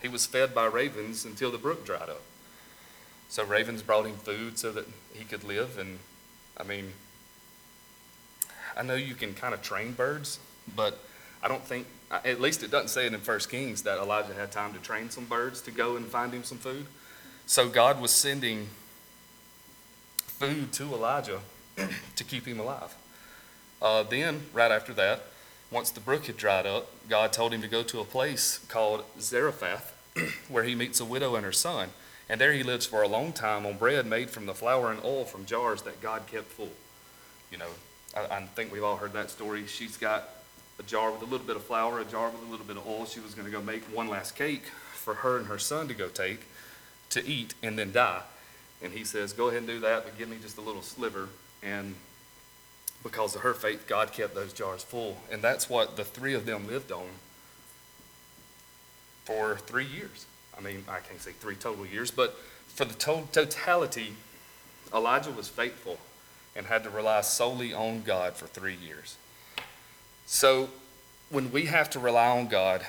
he 0.00 0.08
was 0.08 0.26
fed 0.26 0.54
by 0.54 0.66
ravens 0.66 1.24
until 1.24 1.50
the 1.50 1.58
brook 1.58 1.84
dried 1.84 2.08
up. 2.08 2.22
So 3.28 3.44
ravens 3.44 3.82
brought 3.82 4.06
him 4.06 4.16
food 4.16 4.58
so 4.58 4.72
that 4.72 4.86
he 5.12 5.24
could 5.24 5.44
live. 5.44 5.78
And 5.78 5.98
I 6.56 6.62
mean, 6.62 6.92
I 8.76 8.82
know 8.82 8.94
you 8.94 9.14
can 9.14 9.34
kind 9.34 9.54
of 9.54 9.62
train 9.62 9.92
birds, 9.92 10.38
but 10.74 10.98
I 11.42 11.48
don't 11.48 11.64
think, 11.64 11.86
at 12.10 12.40
least 12.40 12.62
it 12.62 12.70
doesn't 12.70 12.88
say 12.88 13.06
it 13.06 13.14
in 13.14 13.20
First 13.20 13.50
Kings 13.50 13.82
that 13.82 13.98
Elijah 13.98 14.34
had 14.34 14.50
time 14.50 14.72
to 14.74 14.80
train 14.80 15.10
some 15.10 15.24
birds 15.24 15.60
to 15.62 15.70
go 15.70 15.96
and 15.96 16.06
find 16.06 16.32
him 16.32 16.44
some 16.44 16.58
food. 16.58 16.86
So 17.46 17.68
God 17.68 18.00
was 18.00 18.10
sending 18.10 18.68
food 20.18 20.72
to 20.72 20.84
Elijah 20.84 21.40
to 22.16 22.24
keep 22.24 22.46
him 22.46 22.60
alive. 22.60 22.94
Uh, 23.80 24.02
then, 24.02 24.42
right 24.52 24.70
after 24.70 24.92
that, 24.94 25.22
once 25.70 25.90
the 25.90 26.00
brook 26.00 26.26
had 26.26 26.36
dried 26.36 26.66
up, 26.66 26.90
God 27.08 27.32
told 27.32 27.52
him 27.52 27.62
to 27.62 27.68
go 27.68 27.82
to 27.82 28.00
a 28.00 28.04
place 28.04 28.58
called 28.68 29.04
Zarephath, 29.20 29.94
where 30.48 30.64
he 30.64 30.74
meets 30.74 31.00
a 31.00 31.04
widow 31.04 31.36
and 31.36 31.44
her 31.44 31.52
son. 31.52 31.90
And 32.28 32.40
there 32.40 32.52
he 32.52 32.62
lives 32.62 32.86
for 32.86 33.02
a 33.02 33.08
long 33.08 33.32
time 33.32 33.64
on 33.64 33.76
bread 33.76 34.06
made 34.06 34.30
from 34.30 34.46
the 34.46 34.54
flour 34.54 34.90
and 34.90 35.02
oil 35.04 35.24
from 35.24 35.46
jars 35.46 35.82
that 35.82 36.00
God 36.00 36.26
kept 36.26 36.46
full. 36.46 36.70
You 37.50 37.58
know, 37.58 37.68
I, 38.16 38.36
I 38.36 38.42
think 38.42 38.72
we've 38.72 38.84
all 38.84 38.96
heard 38.96 39.12
that 39.14 39.30
story. 39.30 39.66
She's 39.66 39.96
got 39.96 40.28
a 40.78 40.82
jar 40.82 41.10
with 41.10 41.22
a 41.22 41.26
little 41.26 41.46
bit 41.46 41.56
of 41.56 41.64
flour, 41.64 42.00
a 42.00 42.04
jar 42.04 42.30
with 42.30 42.42
a 42.46 42.50
little 42.50 42.66
bit 42.66 42.76
of 42.76 42.86
oil. 42.86 43.04
She 43.04 43.20
was 43.20 43.34
going 43.34 43.46
to 43.46 43.52
go 43.52 43.60
make 43.62 43.82
one 43.94 44.08
last 44.08 44.36
cake 44.36 44.64
for 44.92 45.14
her 45.14 45.38
and 45.38 45.46
her 45.46 45.58
son 45.58 45.88
to 45.88 45.94
go 45.94 46.08
take 46.08 46.40
to 47.10 47.26
eat 47.26 47.54
and 47.62 47.78
then 47.78 47.92
die. 47.92 48.22
And 48.82 48.92
he 48.92 49.04
says, 49.04 49.32
Go 49.32 49.48
ahead 49.48 49.58
and 49.58 49.66
do 49.66 49.80
that, 49.80 50.04
but 50.04 50.18
give 50.18 50.28
me 50.28 50.36
just 50.40 50.58
a 50.58 50.60
little 50.60 50.82
sliver. 50.82 51.28
And 51.62 51.94
because 53.02 53.34
of 53.34 53.42
her 53.42 53.54
faith, 53.54 53.86
God 53.86 54.12
kept 54.12 54.34
those 54.34 54.52
jars 54.52 54.82
full. 54.82 55.18
And 55.30 55.42
that's 55.42 55.68
what 55.68 55.96
the 55.96 56.04
three 56.04 56.34
of 56.34 56.46
them 56.46 56.66
lived 56.66 56.92
on 56.92 57.08
for 59.24 59.56
three 59.56 59.86
years. 59.86 60.26
I 60.56 60.60
mean, 60.60 60.84
I 60.88 60.98
can't 61.00 61.20
say 61.20 61.32
three 61.32 61.54
total 61.54 61.86
years, 61.86 62.10
but 62.10 62.36
for 62.66 62.84
the 62.84 62.94
to- 62.94 63.28
totality, 63.32 64.14
Elijah 64.94 65.30
was 65.30 65.48
faithful 65.48 65.98
and 66.56 66.66
had 66.66 66.82
to 66.84 66.90
rely 66.90 67.20
solely 67.20 67.72
on 67.72 68.02
God 68.02 68.34
for 68.34 68.46
three 68.46 68.74
years. 68.74 69.16
So 70.30 70.68
when 71.30 71.50
we 71.50 71.64
have 71.64 71.88
to 71.90 71.98
rely 71.98 72.28
on 72.28 72.48
God, 72.48 72.84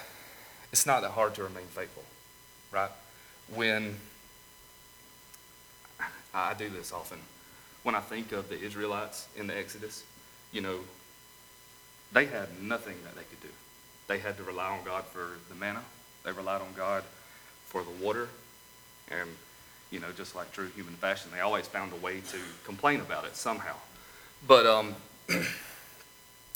it's 0.73 0.85
not 0.85 1.01
that 1.03 1.11
hard 1.11 1.35
to 1.35 1.43
remain 1.43 1.63
faithful, 1.67 2.03
right? 2.69 2.91
When 3.55 3.95
I 6.33 6.53
do 6.53 6.67
this 6.67 6.91
often, 6.91 7.17
when 7.83 7.95
I 7.95 8.01
think 8.01 8.33
of 8.33 8.49
the 8.49 8.59
Israelites 8.59 9.29
in 9.37 9.47
the 9.47 9.57
Exodus, 9.57 10.03
you 10.51 10.59
know, 10.59 10.79
they 12.11 12.25
had 12.25 12.61
nothing 12.61 12.97
that 13.05 13.15
they 13.15 13.23
could 13.23 13.41
do. 13.41 13.47
They 14.07 14.19
had 14.19 14.35
to 14.35 14.43
rely 14.43 14.77
on 14.77 14.83
God 14.83 15.05
for 15.05 15.37
the 15.47 15.55
manna. 15.55 15.81
They 16.25 16.33
relied 16.33 16.59
on 16.59 16.73
God 16.75 17.05
for 17.67 17.83
the 17.83 18.05
water. 18.05 18.27
And 19.09 19.29
you 19.91 20.01
know, 20.01 20.11
just 20.17 20.35
like 20.35 20.51
true 20.51 20.67
human 20.75 20.95
fashion, 20.95 21.31
they 21.33 21.39
always 21.39 21.67
found 21.67 21.93
a 21.93 21.95
way 21.95 22.19
to 22.19 22.37
complain 22.65 22.99
about 22.99 23.23
it 23.23 23.37
somehow. 23.37 23.75
But, 24.45 24.65
um, 24.65 24.95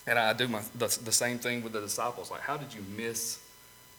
and 0.06 0.20
I 0.20 0.34
do 0.34 0.48
my, 0.48 0.62
the, 0.76 0.98
the 1.04 1.12
same 1.12 1.40
thing 1.40 1.64
with 1.64 1.74
the 1.74 1.82
disciples. 1.82 2.30
Like, 2.30 2.42
how 2.42 2.58
did 2.58 2.74
you 2.74 2.84
miss 2.98 3.40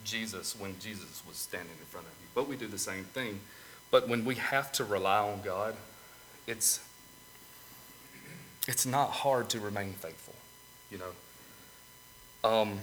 Jesus 0.05 0.59
when 0.59 0.79
Jesus 0.79 1.23
was 1.27 1.37
standing 1.37 1.75
in 1.79 1.87
front 1.87 2.07
of 2.07 2.13
you? 2.21 2.29
But 2.35 2.49
we 2.49 2.57
do 2.57 2.67
the 2.67 2.79
same 2.79 3.05
thing. 3.05 3.41
But 3.91 4.09
when 4.09 4.25
we 4.25 4.35
have 4.37 4.73
to 4.73 4.85
rely 4.85 5.19
on 5.19 5.41
God, 5.43 5.75
it's, 6.47 6.81
it's 8.69 8.85
not 8.85 9.11
hard 9.11 9.49
to 9.51 9.61
remain 9.61 9.93
faithful, 9.93 10.35
you 10.91 10.99
know. 10.99 12.49
Um, 12.49 12.81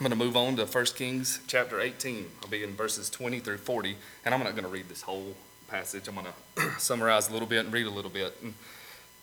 I'm 0.00 0.06
going 0.06 0.10
to 0.10 0.16
move 0.16 0.36
on 0.36 0.56
to 0.56 0.64
1 0.64 0.84
Kings 0.96 1.40
chapter 1.46 1.80
18. 1.80 2.26
I'll 2.42 2.48
be 2.48 2.64
in 2.64 2.74
verses 2.74 3.10
20 3.10 3.40
through 3.40 3.58
40, 3.58 3.96
and 4.24 4.34
I'm 4.34 4.42
not 4.42 4.52
going 4.52 4.64
to 4.64 4.70
read 4.70 4.88
this 4.88 5.02
whole 5.02 5.34
passage. 5.68 6.08
I'm 6.08 6.14
going 6.14 6.26
to 6.56 6.70
summarize 6.80 7.28
a 7.28 7.32
little 7.32 7.46
bit 7.46 7.66
and 7.66 7.72
read 7.72 7.86
a 7.86 7.90
little 7.90 8.10
bit. 8.10 8.36
And 8.42 8.54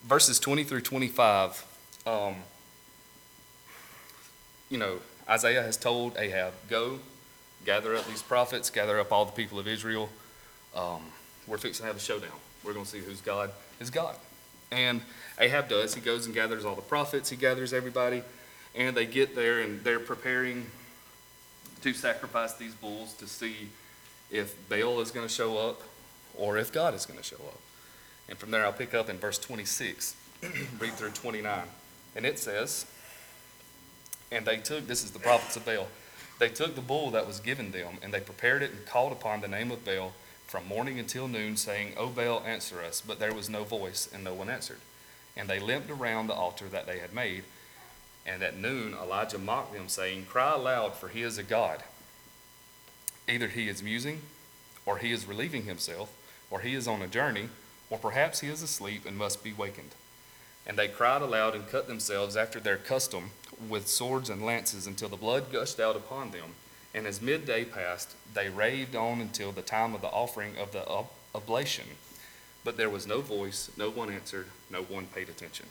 verses 0.06 0.40
20 0.40 0.64
through 0.64 0.82
25, 0.82 1.66
um, 2.06 2.36
you 4.70 4.78
know, 4.78 5.00
Isaiah 5.30 5.64
has 5.64 5.78
told 5.78 6.18
Ahab, 6.18 6.54
Go, 6.70 7.00
gather 7.66 7.96
up 7.96 8.08
these 8.08 8.22
prophets, 8.22 8.70
gather 8.70 9.00
up 9.00 9.12
all 9.12 9.26
the 9.26 9.32
people 9.32 9.60
of 9.60 9.68
Israel. 9.68 10.10
Um, 10.76 11.02
we're 11.48 11.58
fixing 11.58 11.84
to 11.84 11.88
have 11.88 11.98
a 11.98 12.00
showdown. 12.00 12.32
We're 12.64 12.74
going 12.74 12.86
to 12.86 12.92
see 12.92 13.00
whose 13.00 13.22
God 13.22 13.52
is 13.80 13.90
God. 13.90 14.16
And 14.72 15.02
Ahab 15.40 15.70
does. 15.70 15.96
He 15.96 16.02
goes 16.02 16.26
and 16.26 16.36
gathers 16.36 16.66
all 16.66 16.76
the 16.76 16.82
prophets, 16.82 17.30
he 17.30 17.38
gathers 17.38 17.74
everybody 17.74 18.22
and 18.78 18.96
they 18.96 19.06
get 19.06 19.36
there 19.36 19.60
and 19.60 19.84
they're 19.84 20.00
preparing 20.00 20.68
to 21.82 21.94
sacrifice 21.94 22.54
these 22.54 22.74
bulls 22.76 23.14
to 23.14 23.28
see 23.28 23.70
if 24.32 24.56
Baal 24.70 25.02
is 25.02 25.12
going 25.12 25.28
to 25.28 25.34
show 25.34 25.58
up 25.58 25.82
or 26.38 26.58
if 26.58 26.72
God 26.72 26.94
is 26.94 27.06
going 27.06 27.18
to 27.20 27.26
show 27.26 27.38
up. 27.38 27.60
And 28.30 28.38
from 28.38 28.52
there, 28.52 28.66
I'll 28.66 28.74
pick 28.74 28.94
up 28.94 29.10
in 29.10 29.18
verse 29.18 29.40
26, 29.40 30.16
read 30.80 30.94
through 30.94 31.12
29. 31.12 31.62
And 32.16 32.26
it 32.26 32.40
says, 32.40 32.86
And 34.32 34.46
they 34.46 34.58
took, 34.58 34.88
this 34.88 35.04
is 35.04 35.12
the 35.12 35.20
prophets 35.20 35.56
of 35.56 35.66
Baal, 35.66 35.88
they 36.40 36.50
took 36.50 36.76
the 36.76 36.82
bull 36.82 37.12
that 37.12 37.26
was 37.26 37.40
given 37.40 37.72
them, 37.72 37.98
and 38.02 38.14
they 38.14 38.20
prepared 38.20 38.62
it 38.62 38.72
and 38.72 38.86
called 38.86 39.12
upon 39.12 39.42
the 39.42 39.48
name 39.48 39.72
of 39.72 39.84
Baal 39.84 40.14
from 40.46 40.68
morning 40.68 41.00
until 41.00 41.28
noon, 41.28 41.58
saying, 41.58 41.94
O 41.98 42.08
Baal, 42.08 42.44
answer 42.46 42.82
us. 42.82 43.02
But 43.02 43.20
there 43.20 43.34
was 43.34 43.50
no 43.50 43.64
voice, 43.64 44.08
and 44.14 44.24
no 44.24 44.34
one 44.34 44.50
answered. 44.50 44.80
And 45.36 45.50
they 45.50 45.60
limped 45.60 45.90
around 45.90 46.28
the 46.28 46.34
altar 46.34 46.66
that 46.70 46.86
they 46.88 47.00
had 47.00 47.14
made 47.14 47.44
and 48.28 48.44
at 48.44 48.58
noon, 48.58 48.94
Elijah 48.94 49.38
mocked 49.38 49.74
them, 49.74 49.88
saying, 49.88 50.26
Cry 50.26 50.54
aloud, 50.54 50.96
for 50.96 51.08
he 51.08 51.22
is 51.22 51.38
a 51.38 51.44
God. 51.44 51.82
Either 53.28 53.48
he 53.48 53.70
is 53.70 53.82
musing, 53.82 54.22
or 54.86 54.98
he 54.98 55.14
is 55.14 55.26
relieving 55.26 55.64
himself, 55.64 56.12
or 56.52 56.60
he 56.60 56.74
is 56.74 56.88
on 56.88 57.02
a 57.02 57.08
journey, 57.08 57.48
or 57.90 57.98
perhaps 57.98 58.42
he 58.42 58.50
is 58.50 58.62
asleep 58.62 59.06
and 59.06 59.18
must 59.18 59.44
be 59.44 59.54
wakened. 59.54 59.96
And 60.66 60.78
they 60.78 60.90
cried 60.90 61.22
aloud 61.22 61.56
and 61.56 61.70
cut 61.70 61.88
themselves 61.88 62.36
after 62.36 62.60
their 62.60 62.76
custom 62.76 63.32
with 63.70 63.88
swords 63.88 64.30
and 64.30 64.46
lances 64.46 64.88
until 64.88 65.10
the 65.10 65.18
blood 65.18 65.52
gushed 65.52 65.80
out 65.80 65.96
upon 65.96 66.32
them. 66.32 66.56
And 66.94 67.06
as 67.06 67.22
midday 67.22 67.66
passed, 67.66 68.16
they 68.34 68.50
raved 68.50 68.96
on 68.96 69.22
until 69.22 69.52
the 69.52 69.62
time 69.62 69.94
of 69.94 70.02
the 70.02 70.08
offering 70.08 70.58
of 70.58 70.72
the 70.72 70.86
oblation. 71.36 71.86
But 72.64 72.78
there 72.78 72.90
was 72.90 73.08
no 73.08 73.22
voice, 73.22 73.72
no 73.78 73.90
one 73.90 74.12
answered, 74.12 74.48
no 74.70 74.82
one 74.84 75.06
paid 75.08 75.30
attention. 75.30 75.68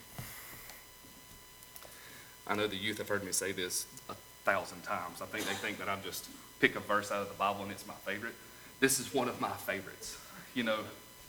I 2.47 2.55
know 2.55 2.67
the 2.67 2.77
youth 2.77 2.99
have 2.99 3.09
heard 3.09 3.25
me 3.25 3.33
say 3.33 3.53
this 3.53 3.87
a 4.09 4.15
thousand 4.45 4.83
times. 4.83 5.21
I 5.21 5.27
think 5.27 5.47
they 5.47 5.55
think 5.55 5.79
that 5.79 5.89
I'm 5.89 6.03
just 6.03 6.29
pick 6.61 6.77
a 6.77 6.81
verse 6.81 7.11
out 7.11 7.23
of 7.23 7.29
the 7.29 7.35
Bible 7.35 7.63
and 7.63 7.73
it's 7.73 7.87
my 7.87 7.95
favorite. 8.05 8.35
This 8.79 9.01
is 9.01 9.13
one 9.13 9.29
of 9.29 9.41
my 9.41 9.51
favorites. 9.51 10.19
You 10.55 10.63
know, 10.63 10.79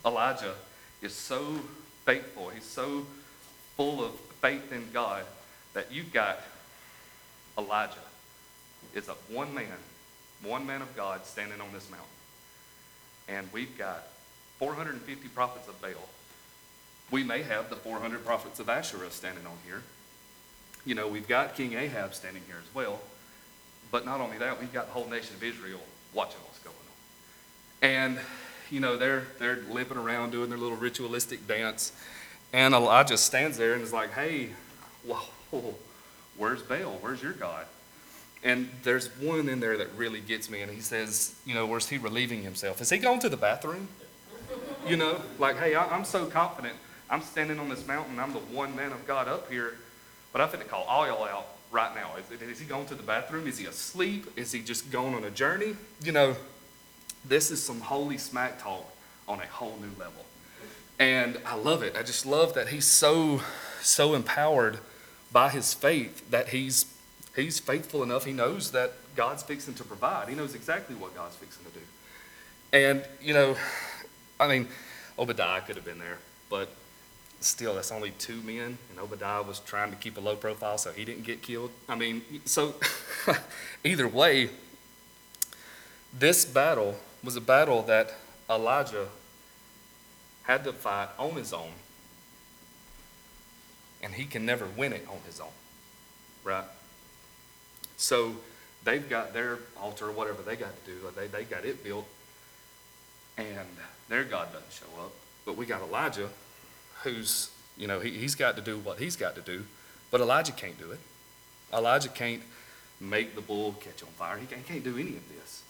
Elijah 0.06 0.54
is 1.02 1.14
so 1.14 1.60
faithful. 2.06 2.50
He's 2.50 2.64
so 2.64 3.06
full 3.76 4.04
of 4.04 4.12
faith 4.42 4.72
in 4.72 4.88
God 4.94 5.24
that 5.78 5.92
you've 5.92 6.12
got 6.12 6.42
Elijah 7.58 7.94
is 8.96 9.08
a 9.10 9.14
one 9.34 9.54
man, 9.54 9.68
one 10.44 10.66
man 10.66 10.82
of 10.82 10.96
God 10.96 11.26
standing 11.26 11.62
on 11.62 11.72
this 11.72 11.90
mountain. 11.90 12.08
And 13.30 13.48
we've 13.54 13.78
got 13.78 14.08
450 14.58 15.28
prophets 15.30 15.68
of 15.68 15.80
Baal. 15.82 16.10
We 17.12 17.24
may 17.24 17.44
have 17.44 17.70
the 17.70 17.76
400 17.76 18.26
prophets 18.26 18.60
of 18.60 18.70
Asherah 18.70 19.12
standing 19.12 19.46
on 19.46 19.58
here 19.66 19.84
you 20.88 20.96
know, 20.96 21.10
we've 21.10 21.28
got 21.28 21.56
King 21.56 21.74
Ahab 21.74 22.14
standing 22.14 22.42
here 22.48 22.56
as 22.58 22.74
well. 22.74 23.02
But 23.92 24.06
not 24.06 24.22
only 24.22 24.38
that, 24.38 24.58
we've 24.58 24.72
got 24.72 24.88
the 24.88 24.94
whole 24.94 25.08
nation 25.08 25.36
of 25.36 25.44
Israel 25.44 25.82
watching 26.14 26.40
what's 26.46 26.60
going 26.60 26.76
on. 26.78 27.90
And, 27.90 28.20
you 28.72 28.80
know, 28.80 28.96
they're, 28.96 29.28
they're 29.38 29.58
limping 29.70 29.98
around 29.98 30.32
doing 30.32 30.50
their 30.50 30.58
little 30.58 30.78
ritualistic 30.78 31.46
dance. 31.46 31.92
And 32.54 32.74
Elijah 32.74 33.18
stands 33.18 33.58
there 33.58 33.74
and 33.74 33.84
is 33.84 33.92
like, 33.92 34.14
hey, 34.14 34.52
whoa, 35.52 35.76
where's 36.38 36.62
Baal? 36.62 36.98
Where's 37.02 37.22
your 37.22 37.34
God? 37.34 37.66
And 38.44 38.70
there's 38.84 39.08
one 39.20 39.50
in 39.50 39.60
there 39.60 39.78
that 39.78 39.88
really 39.96 40.22
gets 40.22 40.50
me, 40.50 40.62
and 40.62 40.72
he 40.72 40.80
says, 40.82 41.36
you 41.46 41.54
know, 41.54 41.66
where's 41.66 41.90
he 41.90 41.98
relieving 41.98 42.44
himself? 42.44 42.82
Is 42.82 42.90
he 42.90 42.98
gone 42.98 43.20
to 43.20 43.30
the 43.30 43.38
bathroom? 43.38 43.88
You 44.88 44.96
know, 44.96 45.20
like, 45.40 45.58
hey, 45.58 45.76
I'm 45.76 46.06
so 46.06 46.28
confident. 46.28 46.76
I'm 47.10 47.22
standing 47.22 47.60
on 47.60 47.70
this 47.70 47.86
mountain. 47.88 48.20
I'm 48.20 48.34
the 48.34 48.40
one 48.40 48.76
man 48.76 48.92
of 48.92 49.06
God 49.08 49.28
up 49.28 49.52
here. 49.52 49.76
But 50.32 50.42
I'm 50.42 50.48
going 50.48 50.60
to 50.60 50.66
call 50.66 50.84
all 50.84 51.08
y'all 51.08 51.26
out 51.26 51.48
right 51.72 51.94
now. 51.96 52.12
Is, 52.16 52.42
is 52.42 52.60
he 52.60 52.66
going 52.66 52.86
to 52.88 52.96
the 52.96 53.04
bathroom? 53.04 53.48
Is 53.48 53.58
he 53.58 53.66
asleep? 53.66 54.28
Is 54.36 54.52
he 54.52 54.62
just 54.62 54.92
going 54.92 55.14
on 55.14 55.24
a 55.24 55.32
journey? 55.32 55.76
You 56.04 56.12
know, 56.12 56.36
this 57.26 57.50
is 57.52 57.64
some 57.64 57.82
holy 57.82 58.18
smack 58.18 58.62
talk 58.62 58.86
on 59.28 59.40
a 59.40 59.48
whole 59.48 59.78
new 59.82 60.00
level. 60.00 60.26
And 61.00 61.40
I 61.46 61.56
love 61.56 61.84
it. 61.84 61.96
I 61.98 62.04
just 62.04 62.26
love 62.26 62.54
that 62.56 62.70
he's 62.70 62.86
so, 62.86 63.42
so 63.82 64.16
empowered 64.16 64.80
by 65.32 65.50
his 65.50 65.74
faith 65.74 66.30
that 66.32 66.50
he's, 66.50 66.86
he's 67.36 67.60
faithful 67.60 68.04
enough. 68.04 68.26
He 68.26 68.34
knows 68.34 68.72
that 68.72 68.94
God's 69.16 69.44
fixing 69.44 69.74
to 69.76 69.84
provide. 69.84 70.30
He 70.30 70.36
knows 70.36 70.56
exactly 70.56 70.96
what 70.96 71.16
God's 71.16 71.36
fixing 71.36 71.66
to 71.66 71.72
do. 71.72 71.86
And, 72.74 73.04
you 73.22 73.34
know, 73.34 73.56
I 74.40 74.48
mean, 74.48 74.68
Obadiah 75.18 75.62
could 75.62 75.76
have 75.76 75.86
been 75.86 76.00
there, 76.00 76.20
but 76.50 76.70
still, 77.40 77.76
that's 77.76 77.92
only 77.92 78.12
two 78.12 78.42
men, 78.42 78.78
and 78.90 79.00
Obadiah 79.00 79.42
was 79.42 79.60
trying 79.60 79.92
to 79.92 79.98
keep 79.98 80.18
a 80.18 80.20
low 80.20 80.36
profile 80.36 80.78
so 80.78 80.92
he 80.92 81.06
didn't 81.06 81.24
get 81.24 81.42
killed. 81.42 81.72
I 81.88 81.96
mean, 81.96 82.22
so 82.46 82.76
either 83.84 84.08
way, 84.08 84.50
this 86.18 86.46
battle 86.46 86.96
was 87.24 87.36
a 87.36 87.42
battle 87.42 87.82
that 87.84 88.14
Elijah 88.50 89.08
had 90.44 90.64
to 90.64 90.74
fight 90.74 91.10
on 91.20 91.32
his 91.32 91.54
own, 91.54 91.72
and 94.08 94.16
he 94.16 94.24
can 94.24 94.46
never 94.46 94.66
win 94.78 94.94
it 94.94 95.06
on 95.10 95.18
his 95.26 95.42
own, 95.42 95.50
right? 96.46 96.64
So 97.98 98.38
they've 98.86 99.08
got 99.10 99.34
their 99.34 99.60
altar, 99.78 100.08
or 100.08 100.12
whatever 100.14 100.42
they 100.42 100.56
got 100.56 100.70
to 100.86 100.90
do, 100.90 100.98
they, 101.14 101.28
they 101.28 101.44
got 101.44 101.66
it 101.66 101.84
built, 101.84 102.08
and 103.38 103.68
their 104.08 104.24
God 104.24 104.54
doesn't 104.54 104.72
show 104.72 104.86
up. 105.04 105.12
But 105.46 105.58
we 105.58 105.66
got 105.66 105.82
Elijah 105.82 106.30
who's, 107.04 107.52
you 107.78 107.86
know, 107.86 108.00
he, 108.00 108.12
he's 108.12 108.34
got 108.34 108.56
to 108.56 108.62
do 108.62 108.78
what 108.78 109.00
he's 109.00 109.18
got 109.18 109.36
to 109.36 109.42
do, 109.42 109.66
but 110.10 110.22
Elijah 110.22 110.54
can't 110.54 110.80
do 110.80 110.92
it. 110.92 111.00
Elijah 111.74 112.08
can't 112.08 112.44
make 113.02 113.36
the 113.36 113.42
bull 113.42 113.74
catch 113.74 114.02
on 114.04 114.10
fire. 114.10 114.38
He 114.38 114.46
can't, 114.46 114.62
he 114.62 114.74
can't 114.74 114.86
do 114.86 114.94
any 114.94 115.18
of 115.18 115.28
this. 115.28 115.64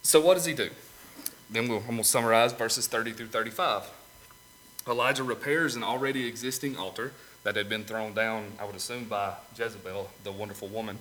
So 0.00 0.22
what 0.22 0.34
does 0.34 0.46
he 0.46 0.54
do? 0.54 0.70
Then 1.50 1.68
we'll, 1.68 1.80
I'm 1.80 1.86
going 1.86 1.98
to 1.98 2.04
summarize 2.04 2.54
verses 2.54 2.86
30 2.86 3.12
through 3.12 3.26
35. 3.26 3.82
Elijah 4.88 5.22
repairs 5.22 5.76
an 5.76 5.82
already 5.82 6.26
existing 6.26 6.76
altar 6.76 7.12
that 7.42 7.56
had 7.56 7.68
been 7.68 7.84
thrown 7.84 8.14
down, 8.14 8.52
I 8.58 8.64
would 8.64 8.74
assume, 8.74 9.04
by 9.04 9.34
Jezebel, 9.56 10.10
the 10.24 10.32
wonderful 10.32 10.68
woman 10.68 10.98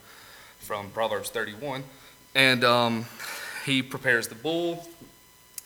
from 0.59 0.89
Proverbs 0.91 1.29
31. 1.29 1.83
And 2.35 2.63
um, 2.63 3.05
he 3.65 3.81
prepares 3.81 4.27
the 4.27 4.35
bull. 4.35 4.87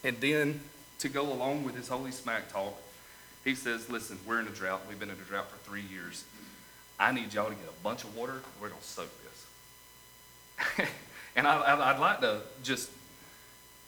And 0.04 0.20
then, 0.20 0.62
to 1.00 1.10
go 1.10 1.32
along 1.32 1.64
with 1.64 1.76
his 1.76 1.88
holy 1.88 2.12
smack 2.12 2.52
talk, 2.52 2.76
he 3.44 3.56
says, 3.56 3.90
Listen, 3.90 4.18
we're 4.26 4.40
in 4.40 4.48
a 4.48 4.52
drought. 4.52 4.82
We've 4.88 5.00
been 5.00 5.10
in 5.10 5.16
a 5.16 5.30
drought 5.30 5.50
for 5.50 5.58
three 5.70 5.84
years. 5.92 6.24
I 7.00 7.12
need 7.12 7.34
y'all 7.34 7.50
to 7.50 7.56
get 7.56 7.68
a 7.68 7.84
bunch 7.84 8.04
of 8.04 8.16
water. 8.16 8.42
We're 8.62 8.70
going 8.70 8.80
to 8.80 8.88
soak 8.88 9.10
this. 10.78 10.88
and 11.36 11.48
I, 11.48 11.92
would 11.92 12.00
like 12.00 12.22
to 12.22 12.42
just, 12.64 12.90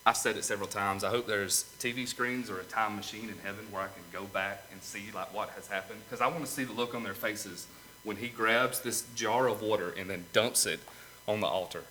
I've 0.06 0.18
said 0.18 0.38
it 0.38 0.44
several 0.44 0.68
times. 0.68 1.04
I 1.04 1.10
hope 1.10 1.26
there's 1.26 1.66
TV 1.80 2.08
screens 2.08 2.50
or 2.50 2.60
a 2.60 2.64
time 2.64 2.96
machine 2.96 3.30
in 3.30 3.38
heaven 3.44 3.66
where 3.72 3.82
I 3.82 3.88
can 3.88 4.04
go 4.14 4.26
back 4.26 4.64
and 4.72 4.82
see 4.82 5.06
like 5.14 5.34
what 5.34 5.50
has 5.52 5.68
happened. 5.68 6.00
Because 6.06 6.22
I 6.22 6.28
want 6.28 6.46
to 6.46 6.52
see 6.52 6.64
the 6.64 6.74
look 6.74 6.94
on 6.94 7.04
their 7.04 7.16
faces 7.16 7.66
when 8.04 8.18
he 8.18 8.28
grabs 8.28 8.82
this 8.82 9.06
jar 9.16 9.48
of 9.48 9.62
water 9.62 9.94
and 9.98 10.10
then 10.10 10.26
dumps 10.32 10.66
it 10.68 10.80
on 11.28 11.40
the 11.40 11.48
altar. 11.48 11.84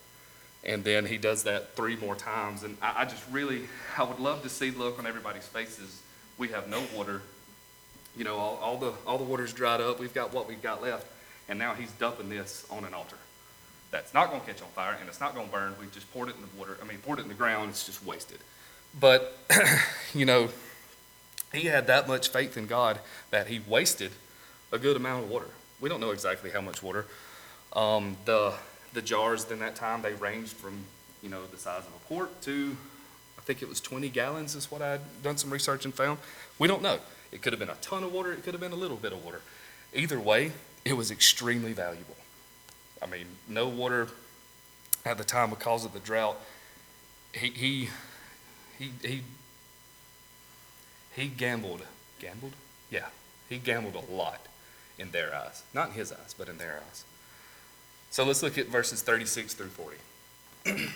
And 0.62 0.84
then 0.84 1.06
he 1.06 1.18
does 1.18 1.42
that 1.42 1.74
three 1.74 1.96
more 1.96 2.14
times. 2.14 2.62
And 2.62 2.76
I, 2.80 3.02
I 3.02 3.04
just 3.04 3.24
really, 3.30 3.62
I 3.98 4.04
would 4.04 4.20
love 4.20 4.42
to 4.44 4.48
see 4.48 4.70
the 4.70 4.78
look 4.78 4.98
on 4.98 5.06
everybody's 5.06 5.46
faces. 5.46 6.00
We 6.38 6.48
have 6.48 6.68
no 6.68 6.82
water 6.96 7.22
you 8.16 8.24
know, 8.24 8.36
all, 8.36 8.56
all 8.56 8.78
the 8.78 8.92
all 9.06 9.18
the 9.18 9.24
water's 9.24 9.52
dried 9.52 9.80
up. 9.80 9.98
We've 9.98 10.14
got 10.14 10.32
what 10.32 10.48
we've 10.48 10.62
got 10.62 10.82
left, 10.82 11.06
and 11.48 11.58
now 11.58 11.74
he's 11.74 11.90
dumping 11.92 12.28
this 12.28 12.66
on 12.70 12.84
an 12.84 12.94
altar. 12.94 13.16
That's 13.94 14.12
not 14.12 14.30
going 14.30 14.40
to 14.40 14.46
catch 14.48 14.60
on 14.60 14.66
fire, 14.70 14.96
and 14.98 15.08
it's 15.08 15.20
not 15.20 15.36
going 15.36 15.46
to 15.46 15.52
burn. 15.52 15.76
We 15.80 15.86
just 15.86 16.12
poured 16.12 16.28
it 16.28 16.34
in 16.34 16.40
the 16.40 16.48
water. 16.58 16.76
I 16.82 16.84
mean, 16.84 16.98
poured 16.98 17.20
it 17.20 17.22
in 17.22 17.28
the 17.28 17.34
ground. 17.34 17.70
It's 17.70 17.86
just 17.86 18.04
wasted. 18.04 18.38
But 18.98 19.38
you 20.14 20.26
know, 20.26 20.48
he 21.52 21.68
had 21.68 21.86
that 21.86 22.08
much 22.08 22.30
faith 22.30 22.56
in 22.56 22.66
God 22.66 22.98
that 23.30 23.46
he 23.46 23.60
wasted 23.60 24.10
a 24.72 24.80
good 24.80 24.96
amount 24.96 25.22
of 25.22 25.30
water. 25.30 25.46
We 25.80 25.88
don't 25.88 26.00
know 26.00 26.10
exactly 26.10 26.50
how 26.50 26.60
much 26.60 26.82
water. 26.82 27.06
Um, 27.72 28.16
the 28.24 28.54
the 28.94 29.00
jars 29.00 29.48
in 29.48 29.60
that 29.60 29.76
time 29.76 30.02
they 30.02 30.14
ranged 30.14 30.54
from 30.54 30.86
you 31.22 31.28
know 31.28 31.46
the 31.46 31.56
size 31.56 31.82
of 31.82 31.94
a 31.94 32.04
quart 32.08 32.42
to 32.42 32.76
I 33.38 33.42
think 33.42 33.62
it 33.62 33.68
was 33.68 33.80
20 33.80 34.08
gallons 34.08 34.56
is 34.56 34.72
what 34.72 34.82
I'd 34.82 35.22
done 35.22 35.36
some 35.36 35.50
research 35.50 35.84
and 35.84 35.94
found. 35.94 36.18
We 36.58 36.66
don't 36.66 36.82
know. 36.82 36.98
It 37.30 37.42
could 37.42 37.52
have 37.52 37.60
been 37.60 37.70
a 37.70 37.76
ton 37.80 38.02
of 38.02 38.12
water, 38.12 38.32
it 38.32 38.42
could 38.42 38.54
have 38.54 38.60
been 38.60 38.72
a 38.72 38.76
little 38.76 38.96
bit 38.96 39.12
of 39.12 39.24
water. 39.24 39.42
Either 39.94 40.18
way, 40.18 40.50
it 40.84 40.94
was 40.94 41.12
extremely 41.12 41.72
valuable. 41.72 42.16
I 43.02 43.06
mean, 43.06 43.26
no 43.48 43.68
water 43.68 44.08
at 45.04 45.18
the 45.18 45.24
time 45.24 45.50
because 45.50 45.84
of 45.84 45.92
the 45.92 45.98
drought, 45.98 46.36
he, 47.32 47.48
he, 47.48 47.88
he, 48.78 48.90
he, 49.02 49.22
he 51.14 51.28
gambled. 51.28 51.82
Gambled? 52.18 52.52
Yeah. 52.90 53.06
He 53.48 53.58
gambled 53.58 53.94
a 53.94 54.12
lot 54.12 54.46
in 54.98 55.10
their 55.10 55.34
eyes. 55.34 55.62
Not 55.74 55.88
in 55.90 55.94
his 55.94 56.12
eyes, 56.12 56.34
but 56.36 56.48
in 56.48 56.58
their 56.58 56.80
eyes. 56.88 57.04
So 58.10 58.24
let's 58.24 58.42
look 58.42 58.56
at 58.58 58.68
verses 58.68 59.02
36 59.02 59.54
through 59.54 59.68
40. 59.68 59.96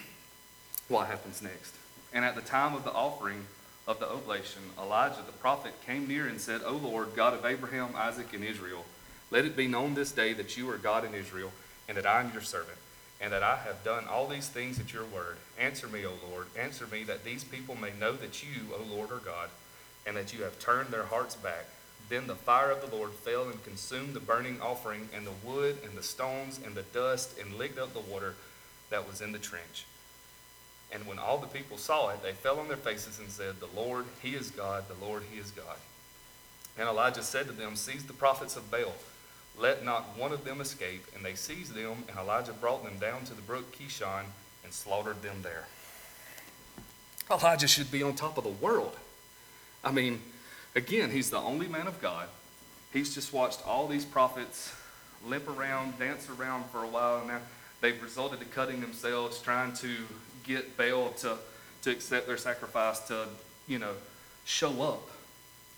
what 0.88 1.08
happens 1.08 1.42
next? 1.42 1.74
And 2.12 2.24
at 2.24 2.34
the 2.34 2.40
time 2.40 2.74
of 2.74 2.84
the 2.84 2.92
offering 2.92 3.46
of 3.86 3.98
the 4.00 4.08
oblation, 4.08 4.62
Elijah 4.78 5.22
the 5.26 5.32
prophet 5.32 5.72
came 5.84 6.06
near 6.06 6.26
and 6.26 6.40
said, 6.40 6.60
O 6.64 6.72
Lord, 6.72 7.08
God 7.16 7.34
of 7.34 7.44
Abraham, 7.44 7.90
Isaac, 7.96 8.32
and 8.32 8.44
Israel, 8.44 8.84
let 9.30 9.44
it 9.44 9.56
be 9.56 9.66
known 9.66 9.94
this 9.94 10.12
day 10.12 10.32
that 10.34 10.56
you 10.56 10.70
are 10.70 10.78
God 10.78 11.04
in 11.04 11.14
Israel, 11.14 11.52
and 11.88 11.97
that 11.97 12.07
I 12.07 12.21
am 12.21 12.33
your 12.33 12.42
servant, 12.42 12.78
and 13.21 13.33
that 13.33 13.42
I 13.42 13.57
have 13.57 13.83
done 13.83 14.04
all 14.07 14.28
these 14.28 14.49
things 14.49 14.78
at 14.78 14.92
your 14.92 15.04
word. 15.04 15.38
Answer 15.59 15.88
me, 15.88 16.04
O 16.04 16.12
Lord, 16.30 16.47
answer 16.57 16.87
me, 16.87 17.02
that 17.04 17.25
these 17.25 17.42
people 17.42 17.76
may 17.76 17.90
know 17.99 18.12
that 18.12 18.42
you, 18.42 18.75
O 18.75 18.95
Lord, 18.95 19.11
are 19.11 19.18
God, 19.18 19.49
and 20.07 20.16
that 20.16 20.33
you 20.33 20.45
have 20.45 20.59
turned 20.59 20.90
their 20.90 21.04
hearts 21.04 21.35
back. 21.35 21.66
Then 22.09 22.26
the 22.26 22.35
fire 22.35 22.71
of 22.71 22.80
the 22.80 22.95
Lord 22.95 23.12
fell 23.12 23.49
and 23.49 23.62
consumed 23.64 24.14
the 24.14 24.21
burning 24.21 24.61
offering, 24.61 25.09
and 25.14 25.26
the 25.26 25.49
wood, 25.49 25.78
and 25.85 25.97
the 25.97 26.02
stones, 26.02 26.61
and 26.64 26.75
the 26.75 26.83
dust, 26.83 27.38
and 27.38 27.54
licked 27.54 27.78
up 27.78 27.92
the 27.92 28.00
water 28.00 28.35
that 28.90 29.09
was 29.09 29.21
in 29.21 29.33
the 29.33 29.38
trench. 29.38 29.85
And 30.90 31.07
when 31.07 31.18
all 31.18 31.38
the 31.38 31.47
people 31.47 31.76
saw 31.76 32.11
it, 32.11 32.23
they 32.23 32.33
fell 32.33 32.59
on 32.59 32.68
their 32.68 32.76
faces 32.76 33.18
and 33.18 33.28
said, 33.28 33.57
The 33.61 33.80
Lord, 33.80 34.07
He 34.23 34.35
is 34.35 34.50
God, 34.50 34.85
the 34.88 35.04
Lord, 35.04 35.23
He 35.30 35.38
is 35.38 35.50
God. 35.50 35.76
And 36.78 36.88
Elijah 36.88 37.23
said 37.23 37.47
to 37.47 37.52
them, 37.52 37.76
Seize 37.76 38.04
the 38.04 38.12
prophets 38.12 38.57
of 38.57 38.71
Baal 38.71 38.95
let 39.58 39.84
not 39.84 40.16
one 40.16 40.32
of 40.32 40.44
them 40.44 40.60
escape. 40.60 41.04
And 41.14 41.24
they 41.24 41.34
seized 41.34 41.74
them, 41.74 42.04
and 42.08 42.18
Elijah 42.18 42.52
brought 42.52 42.84
them 42.84 42.98
down 42.98 43.24
to 43.24 43.34
the 43.34 43.42
brook 43.42 43.76
Kishon 43.76 44.24
and 44.64 44.72
slaughtered 44.72 45.22
them 45.22 45.36
there. 45.42 45.66
Elijah 47.30 47.68
should 47.68 47.90
be 47.90 48.02
on 48.02 48.14
top 48.14 48.38
of 48.38 48.44
the 48.44 48.50
world. 48.50 48.96
I 49.84 49.92
mean, 49.92 50.20
again, 50.74 51.10
he's 51.10 51.30
the 51.30 51.38
only 51.38 51.68
man 51.68 51.86
of 51.86 52.00
God. 52.00 52.28
He's 52.92 53.14
just 53.14 53.32
watched 53.32 53.66
all 53.66 53.86
these 53.86 54.04
prophets 54.04 54.74
limp 55.26 55.48
around, 55.48 55.98
dance 55.98 56.28
around 56.30 56.64
for 56.66 56.84
a 56.84 56.88
while 56.88 57.18
and 57.18 57.28
now. 57.28 57.40
They've 57.80 58.00
resulted 58.02 58.40
to 58.40 58.46
cutting 58.46 58.80
themselves, 58.80 59.40
trying 59.40 59.72
to 59.74 59.94
get 60.44 60.76
Baal 60.76 61.10
to, 61.18 61.36
to 61.82 61.90
accept 61.90 62.26
their 62.26 62.36
sacrifice, 62.36 62.98
to, 63.08 63.28
you 63.68 63.78
know, 63.78 63.92
show 64.44 64.82
up. 64.82 65.08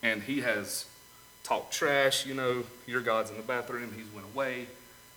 And 0.02 0.22
he 0.22 0.40
has 0.40 0.86
talk 1.42 1.70
trash, 1.70 2.26
you 2.26 2.34
know, 2.34 2.64
your 2.86 3.00
God's 3.00 3.30
in 3.30 3.36
the 3.36 3.42
bathroom, 3.42 3.92
he's 3.96 4.12
went 4.12 4.26
away. 4.34 4.66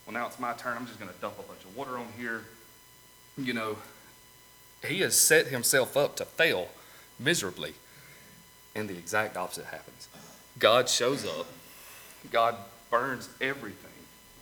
Well, 0.06 0.14
now 0.14 0.28
it's 0.28 0.40
my 0.40 0.54
turn. 0.54 0.78
I'm 0.78 0.86
just 0.86 1.00
going 1.00 1.12
to 1.12 1.20
dump 1.20 1.40
a 1.40 1.44
bunch 1.44 1.64
of 1.64 1.76
water 1.76 1.98
on 1.98 2.08
here. 2.18 2.44
You 3.38 3.54
know, 3.54 3.78
he 4.86 5.00
has 5.00 5.16
set 5.16 5.48
himself 5.48 5.96
up 5.96 6.16
to 6.18 6.26
fail 6.26 6.70
miserably. 7.20 7.74
And 8.76 8.90
the 8.90 8.98
exact 8.98 9.38
opposite 9.38 9.66
happens. 9.66 10.08
God 10.60 10.90
shows 10.90 11.26
up, 11.26 11.48
God 12.32 12.56
burns 12.90 13.30
everything. 13.40 13.92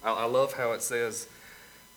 I, 0.03 0.11
I 0.11 0.25
love 0.25 0.53
how 0.53 0.71
it 0.71 0.81
says 0.81 1.27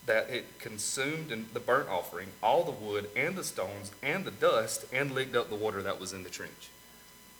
that 0.06 0.28
it 0.30 0.58
consumed 0.58 1.32
in 1.32 1.46
the 1.52 1.60
burnt 1.60 1.88
offering 1.88 2.28
all 2.42 2.64
the 2.64 2.70
wood 2.70 3.08
and 3.16 3.36
the 3.36 3.44
stones 3.44 3.90
and 4.02 4.24
the 4.24 4.30
dust 4.30 4.84
and 4.92 5.12
licked 5.12 5.34
up 5.34 5.48
the 5.48 5.54
water 5.54 5.82
that 5.82 5.98
was 5.98 6.12
in 6.12 6.22
the 6.22 6.30
trench. 6.30 6.68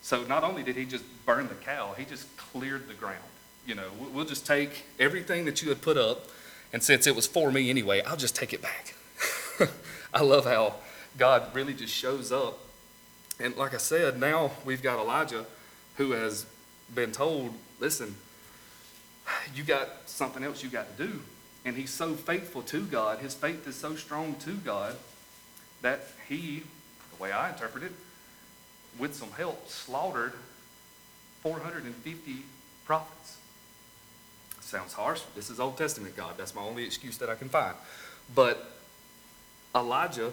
So 0.04 0.22
not 0.24 0.44
only 0.44 0.62
did 0.62 0.76
he 0.76 0.84
just 0.84 1.02
burn 1.24 1.48
the 1.48 1.54
cow, 1.54 1.94
he 1.96 2.04
just 2.04 2.26
cleared 2.36 2.88
the 2.88 2.92
ground. 2.94 3.24
You 3.66 3.74
know, 3.74 3.88
we'll 4.12 4.26
just 4.26 4.46
take 4.46 4.84
everything 5.00 5.46
that 5.46 5.62
you 5.62 5.70
had 5.70 5.80
put 5.80 5.96
up, 5.96 6.26
and 6.74 6.82
since 6.82 7.06
it 7.06 7.16
was 7.16 7.26
for 7.26 7.50
me 7.50 7.70
anyway, 7.70 8.02
I'll 8.02 8.18
just 8.18 8.36
take 8.36 8.52
it 8.52 8.60
back. 8.60 8.94
I 10.12 10.20
love 10.20 10.44
how 10.44 10.74
God 11.16 11.54
really 11.54 11.72
just 11.72 11.94
shows 11.94 12.30
up. 12.30 12.58
And 13.40 13.56
like 13.56 13.72
I 13.72 13.78
said, 13.78 14.20
now 14.20 14.50
we've 14.66 14.82
got 14.82 14.98
Elijah 14.98 15.46
who 15.96 16.10
has 16.10 16.44
been 16.94 17.10
told, 17.10 17.54
listen, 17.80 18.16
you 19.54 19.64
got 19.64 19.88
something 20.04 20.44
else 20.44 20.62
you 20.62 20.68
got 20.68 20.98
to 20.98 21.06
do. 21.06 21.20
And 21.64 21.78
he's 21.78 21.88
so 21.88 22.12
faithful 22.12 22.60
to 22.60 22.84
God, 22.84 23.20
his 23.20 23.32
faith 23.32 23.66
is 23.66 23.76
so 23.76 23.96
strong 23.96 24.34
to 24.40 24.52
God 24.52 24.96
that 25.80 26.08
he, 26.28 26.62
the 27.16 27.22
way 27.22 27.32
I 27.32 27.48
interpret 27.48 27.84
it, 27.84 27.92
with 28.98 29.14
some 29.14 29.30
help, 29.32 29.68
slaughtered 29.68 30.32
450 31.42 32.36
prophets. 32.84 33.38
Sounds 34.60 34.94
harsh. 34.94 35.20
This 35.36 35.50
is 35.50 35.60
Old 35.60 35.76
Testament 35.76 36.16
God. 36.16 36.34
That's 36.36 36.54
my 36.54 36.62
only 36.62 36.84
excuse 36.84 37.18
that 37.18 37.28
I 37.28 37.34
can 37.34 37.48
find. 37.48 37.74
But 38.34 38.70
Elijah, 39.74 40.32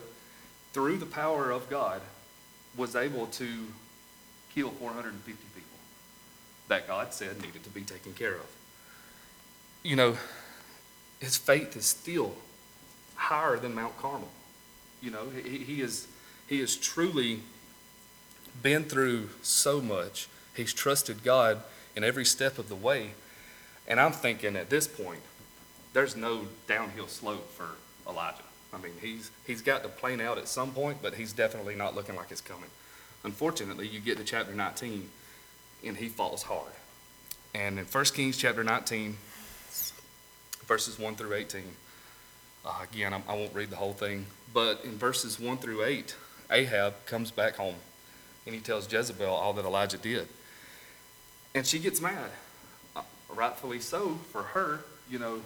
through 0.74 0.98
the 0.98 1.06
power 1.06 1.52
of 1.52 1.70
God, 1.70 2.02
was 2.78 2.96
able 2.96 3.28
to 3.28 3.48
kill 4.54 4.70
450 4.70 5.32
people 5.54 5.70
that 6.68 6.88
God 6.88 7.14
said 7.14 7.42
needed 7.42 7.64
to 7.64 7.70
be 7.70 7.82
taken 7.82 8.14
care 8.14 8.36
of. 8.36 8.48
You 9.84 9.96
know, 9.96 10.18
his 11.20 11.38
faith 11.38 11.76
is 11.76 11.86
still 11.86 12.36
higher 13.16 13.58
than 13.58 13.76
Mount 13.76 13.98
Carmel. 13.98 14.30
You 15.02 15.12
know, 15.12 15.30
he, 15.30 15.58
he 15.58 15.82
is 15.82 16.08
he 16.48 16.62
is 16.62 16.76
truly 16.76 17.42
been 18.62 18.84
through 18.84 19.30
so 19.42 19.82
much. 19.82 20.28
He's 20.56 20.74
trusted 20.74 21.24
God 21.24 21.62
in 21.96 22.04
every 22.04 22.26
step 22.26 22.58
of 22.58 22.70
the 22.70 22.76
way. 22.76 23.12
And 23.88 24.00
I'm 24.00 24.12
thinking 24.12 24.56
at 24.56 24.70
this 24.70 24.88
point, 24.88 25.22
there's 25.94 26.16
no 26.16 26.48
downhill 26.68 27.08
slope 27.08 27.52
for 27.52 27.70
Elijah. 28.08 28.44
I 28.74 28.78
mean, 28.78 28.94
he's, 29.02 29.32
he's 29.46 29.62
got 29.62 29.84
to 29.84 29.90
plane 29.90 30.22
out 30.22 30.38
at 30.38 30.48
some 30.48 30.72
point, 30.72 31.00
but 31.02 31.16
he's 31.16 31.34
definitely 31.34 31.76
not 31.76 31.96
looking 31.96 32.16
like 32.16 32.32
it's 32.32 32.42
coming. 32.42 32.70
Unfortunately, 33.24 33.88
you 33.88 34.00
get 34.00 34.18
to 34.18 34.24
chapter 34.24 34.54
19, 34.54 35.10
and 35.86 35.98
he 35.98 36.08
falls 36.08 36.44
hard. 36.44 36.72
And 37.54 37.78
in 37.78 37.86
1 37.86 38.06
Kings 38.06 38.38
chapter 38.38 38.64
19, 38.64 39.18
verses 40.66 40.98
1 40.98 41.16
through 41.16 41.34
18, 41.34 41.64
uh, 42.66 42.86
again, 42.90 43.14
I, 43.14 43.22
I 43.28 43.36
won't 43.36 43.54
read 43.54 43.70
the 43.70 43.76
whole 43.76 43.94
thing, 43.94 44.26
but 44.54 44.86
in 44.86 44.98
verses 44.98 45.40
1 45.40 45.58
through 45.58 45.84
8, 45.84 46.16
Ahab 46.50 46.94
comes 47.06 47.32
back 47.32 47.56
home 47.56 47.76
and 48.46 48.56
he 48.56 48.62
tells 48.62 48.92
Jezebel 48.92 49.34
all 49.34 49.54
that 49.54 49.66
Elijah 49.66 49.98
did. 49.98 50.28
And 51.54 51.66
she 51.66 51.80
gets 51.80 52.02
mad, 52.02 52.30
uh, 52.96 53.02
rightfully 53.30 53.80
so 53.80 54.20
for 54.32 54.44
her. 54.44 54.82
You 55.10 55.20
know, 55.20 55.42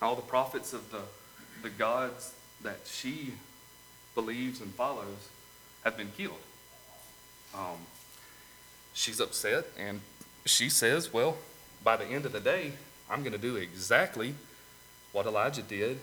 all 0.00 0.16
the 0.16 0.22
prophets 0.22 0.72
of 0.72 0.90
the, 0.90 1.00
the 1.62 1.70
gods 1.70 2.34
that 2.62 2.80
she 2.86 3.34
believes 4.14 4.60
and 4.60 4.72
follows 4.74 5.28
have 5.84 5.96
been 5.96 6.10
killed. 6.16 6.40
Um, 7.54 7.78
she's 8.92 9.20
upset, 9.20 9.66
and 9.78 10.00
she 10.44 10.68
says, 10.68 11.12
Well, 11.12 11.36
by 11.84 11.96
the 11.96 12.06
end 12.06 12.26
of 12.26 12.32
the 12.32 12.40
day, 12.40 12.72
I'm 13.10 13.20
going 13.20 13.32
to 13.32 13.38
do 13.38 13.56
exactly 13.56 14.34
what 15.12 15.26
Elijah 15.26 15.62
did 15.62 15.98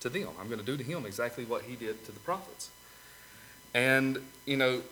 to 0.00 0.08
them. 0.08 0.28
I'm 0.40 0.46
going 0.46 0.60
to 0.60 0.66
do 0.66 0.76
to 0.76 0.84
him 0.84 1.06
exactly 1.06 1.44
what 1.44 1.62
he 1.62 1.74
did 1.74 2.04
to 2.04 2.12
the 2.12 2.20
prophets. 2.20 2.70
And, 3.74 4.18
you 4.46 4.56
know, 4.56 4.82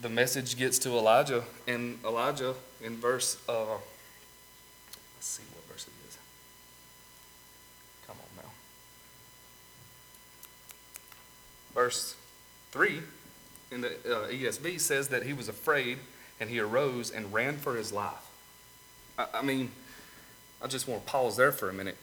the 0.00 0.08
message 0.08 0.56
gets 0.56 0.78
to 0.80 0.90
Elijah, 0.90 1.42
and 1.66 1.98
Elijah 2.04 2.54
in 2.82 2.96
verse, 2.96 3.36
uh, 3.48 3.64
let's 5.16 5.26
see 5.26 5.42
what 5.54 5.64
verse 5.64 5.86
it 5.86 6.08
is. 6.08 6.18
Come 8.06 8.16
on 8.16 8.44
now. 8.44 8.50
Verse 11.74 12.14
3 12.72 13.00
in 13.70 13.80
the 13.80 13.88
uh, 13.88 14.28
ESV 14.28 14.80
says 14.80 15.08
that 15.08 15.24
he 15.24 15.32
was 15.32 15.48
afraid 15.48 15.98
and 16.40 16.48
he 16.48 16.60
arose 16.60 17.10
and 17.10 17.32
ran 17.32 17.56
for 17.56 17.76
his 17.76 17.92
life. 17.92 18.26
I, 19.18 19.26
I 19.34 19.42
mean, 19.42 19.70
I 20.62 20.68
just 20.68 20.88
want 20.88 21.04
to 21.04 21.10
pause 21.10 21.36
there 21.36 21.52
for 21.52 21.68
a 21.68 21.72
minute. 21.72 21.96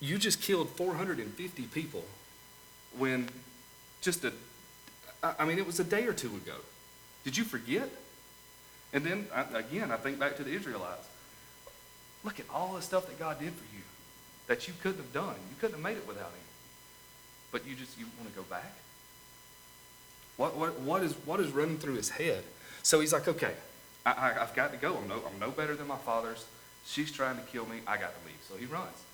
You 0.00 0.18
just 0.18 0.40
killed 0.40 0.68
450 0.70 1.62
people 1.64 2.04
when 2.96 3.28
just 4.00 4.24
a, 4.24 4.32
I 5.22 5.44
mean, 5.44 5.58
it 5.58 5.66
was 5.66 5.80
a 5.80 5.84
day 5.84 6.06
or 6.06 6.12
two 6.12 6.28
ago. 6.28 6.54
Did 7.24 7.36
you 7.36 7.44
forget? 7.44 7.88
And 8.92 9.04
then, 9.04 9.26
again, 9.54 9.90
I 9.90 9.96
think 9.96 10.18
back 10.18 10.36
to 10.36 10.44
the 10.44 10.52
Israelites. 10.52 11.08
Look 12.22 12.38
at 12.38 12.46
all 12.52 12.74
the 12.74 12.82
stuff 12.82 13.06
that 13.06 13.18
God 13.18 13.38
did 13.38 13.52
for 13.52 13.74
you 13.74 13.82
that 14.46 14.68
you 14.68 14.74
couldn't 14.82 14.98
have 14.98 15.12
done. 15.12 15.34
You 15.50 15.56
couldn't 15.58 15.74
have 15.74 15.82
made 15.82 15.96
it 15.96 16.06
without 16.06 16.26
Him. 16.26 16.44
But 17.50 17.66
you 17.66 17.74
just, 17.74 17.98
you 17.98 18.06
want 18.18 18.30
to 18.30 18.36
go 18.36 18.42
back? 18.42 18.72
What, 20.36 20.56
what, 20.56 20.80
what, 20.80 21.02
is, 21.02 21.12
what 21.24 21.40
is 21.40 21.52
running 21.52 21.78
through 21.78 21.94
his 21.94 22.10
head? 22.10 22.42
So 22.82 23.00
he's 23.00 23.12
like, 23.12 23.28
okay, 23.28 23.52
I, 24.04 24.10
I, 24.10 24.32
have 24.32 24.54
got 24.54 24.72
to 24.72 24.76
go. 24.76 24.96
I'm 24.96 25.08
no, 25.08 25.22
I'm 25.26 25.38
no 25.38 25.50
better 25.50 25.76
than 25.76 25.86
my 25.86 25.96
father's. 25.96 26.44
She's 26.84 27.12
trying 27.12 27.36
to 27.36 27.42
kill 27.42 27.66
me. 27.66 27.78
I 27.86 27.96
got 27.96 28.12
to 28.18 28.26
leave. 28.26 28.40
So 28.48 28.56
he 28.56 28.66
runs. 28.66 29.04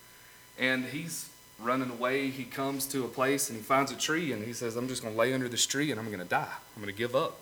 And 0.59 0.87
he's 0.87 1.29
running 1.61 1.91
away. 1.91 2.31
He 2.31 2.45
comes 2.45 2.87
to 2.89 3.05
a 3.05 3.09
place 3.09 3.51
and 3.51 3.59
he 3.59 3.63
finds 3.63 3.93
a 3.93 3.97
tree 3.97 4.33
and 4.33 4.45
he 4.45 4.53
says, 4.53 4.77
I'm 4.77 4.89
just 4.89 5.03
going 5.03 5.15
to 5.15 5.21
lay 5.21 5.35
under 5.35 5.49
this 5.49 5.67
tree 5.67 5.91
and 5.91 6.01
I'm 6.01 6.07
going 6.07 6.21
to 6.21 6.25
die. 6.25 6.53
I'm 6.75 6.83
going 6.83 6.93
to 6.93 6.99
give 6.99 7.15
up. 7.15 7.39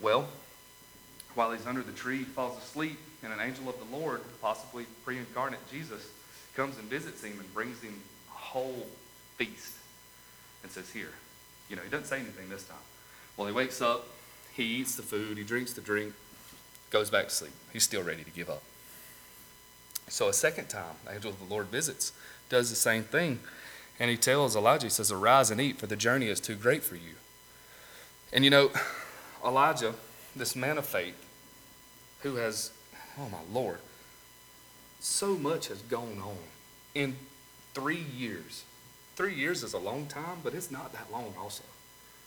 Well, 0.00 0.28
while 1.34 1.52
he's 1.52 1.66
under 1.66 1.82
the 1.82 1.92
tree, 1.92 2.18
he 2.18 2.24
falls 2.24 2.58
asleep, 2.58 2.98
and 3.22 3.32
an 3.32 3.40
angel 3.40 3.68
of 3.68 3.76
the 3.78 3.96
Lord, 3.96 4.20
possibly 4.40 4.86
pre 5.04 5.18
incarnate 5.18 5.60
Jesus, 5.70 6.06
comes 6.54 6.78
and 6.78 6.88
visits 6.88 7.22
him 7.22 7.38
and 7.38 7.54
brings 7.54 7.80
him 7.80 8.00
a 8.30 8.34
whole 8.34 8.86
feast. 9.36 9.74
and 10.62 10.70
says, 10.70 10.90
Here. 10.90 11.12
You 11.68 11.76
know, 11.76 11.82
he 11.82 11.88
doesn't 11.88 12.06
say 12.06 12.20
anything 12.20 12.50
this 12.50 12.64
time. 12.64 12.76
Well, 13.36 13.46
he 13.46 13.52
wakes 13.52 13.80
up, 13.80 14.06
he 14.52 14.64
eats 14.64 14.96
the 14.96 15.02
food, 15.02 15.38
he 15.38 15.44
drinks 15.44 15.72
the 15.72 15.80
drink, 15.80 16.12
goes 16.90 17.10
back 17.10 17.24
to 17.28 17.30
sleep. 17.30 17.52
He's 17.72 17.82
still 17.82 18.02
ready 18.02 18.22
to 18.22 18.30
give 18.30 18.50
up. 18.50 18.62
So 20.08 20.28
a 20.28 20.32
second 20.32 20.68
time, 20.68 20.96
the 21.04 21.14
angel 21.14 21.30
of 21.30 21.38
the 21.38 21.52
Lord 21.52 21.66
visits, 21.66 22.12
does 22.50 22.70
the 22.70 22.76
same 22.76 23.02
thing, 23.02 23.40
and 23.98 24.10
he 24.10 24.16
tells 24.16 24.54
Elijah, 24.54 24.86
he 24.86 24.90
says, 24.90 25.10
Arise 25.10 25.50
and 25.50 25.60
eat, 25.60 25.78
for 25.78 25.86
the 25.86 25.96
journey 25.96 26.28
is 26.28 26.40
too 26.40 26.54
great 26.54 26.82
for 26.82 26.96
you. 26.96 27.14
And 28.32 28.44
you 28.44 28.50
know, 28.50 28.70
Elijah, 29.44 29.94
this 30.34 30.56
man 30.56 30.78
of 30.78 30.86
faith, 30.86 31.16
who 32.22 32.36
has, 32.36 32.70
oh 33.18 33.28
my 33.28 33.38
Lord, 33.52 33.78
so 35.00 35.36
much 35.36 35.68
has 35.68 35.82
gone 35.82 36.18
on 36.24 36.36
in 36.94 37.16
three 37.74 38.04
years. 38.16 38.64
Three 39.16 39.34
years 39.34 39.62
is 39.62 39.74
a 39.74 39.78
long 39.78 40.06
time, 40.06 40.38
but 40.42 40.54
it's 40.54 40.70
not 40.70 40.92
that 40.92 41.12
long 41.12 41.34
also. 41.38 41.64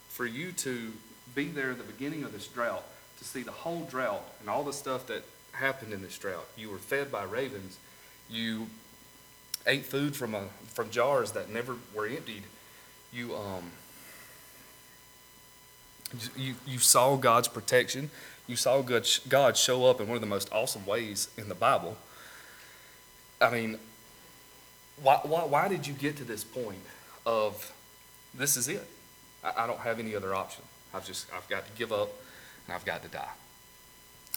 For 0.08 0.26
you 0.26 0.52
to 0.52 0.92
be 1.34 1.48
there 1.48 1.72
at 1.72 1.78
the 1.78 1.84
beginning 1.84 2.22
of 2.22 2.32
this 2.32 2.46
drought, 2.46 2.84
to 3.18 3.24
see 3.24 3.42
the 3.42 3.50
whole 3.50 3.82
drought 3.90 4.22
and 4.40 4.48
all 4.48 4.62
the 4.62 4.72
stuff 4.72 5.06
that 5.08 5.24
happened 5.52 5.92
in 5.92 6.02
this 6.02 6.16
drought. 6.16 6.46
You 6.56 6.70
were 6.70 6.78
fed 6.78 7.10
by 7.10 7.24
ravens. 7.24 7.78
You 8.30 8.68
ate 9.66 9.84
food 9.84 10.16
from, 10.16 10.34
a, 10.34 10.44
from 10.68 10.90
jars 10.90 11.32
that 11.32 11.50
never 11.50 11.76
were 11.94 12.06
emptied. 12.06 12.44
You, 13.12 13.34
um, 13.34 13.72
you, 16.36 16.54
you 16.66 16.78
saw 16.78 17.16
God's 17.16 17.48
protection. 17.48 18.10
You 18.46 18.56
saw 18.56 18.80
God, 18.82 19.06
God 19.28 19.56
show 19.56 19.86
up 19.86 20.00
in 20.00 20.08
one 20.08 20.16
of 20.16 20.20
the 20.20 20.26
most 20.26 20.50
awesome 20.52 20.86
ways 20.86 21.28
in 21.36 21.48
the 21.48 21.54
Bible. 21.54 21.96
I 23.40 23.50
mean, 23.50 23.78
why, 25.02 25.20
why, 25.22 25.44
why 25.44 25.68
did 25.68 25.86
you 25.86 25.92
get 25.92 26.16
to 26.16 26.24
this 26.24 26.44
point 26.44 26.78
of 27.26 27.72
this 28.34 28.56
is 28.56 28.68
it? 28.68 28.86
I, 29.44 29.64
I 29.64 29.66
don't 29.66 29.80
have 29.80 29.98
any 30.00 30.14
other 30.16 30.34
option. 30.34 30.64
I've 30.94 31.06
just, 31.06 31.26
I've 31.34 31.48
got 31.48 31.66
to 31.66 31.72
give 31.72 31.92
up 31.92 32.10
and 32.66 32.74
I've 32.74 32.84
got 32.84 33.02
to 33.02 33.08
die. 33.08 33.28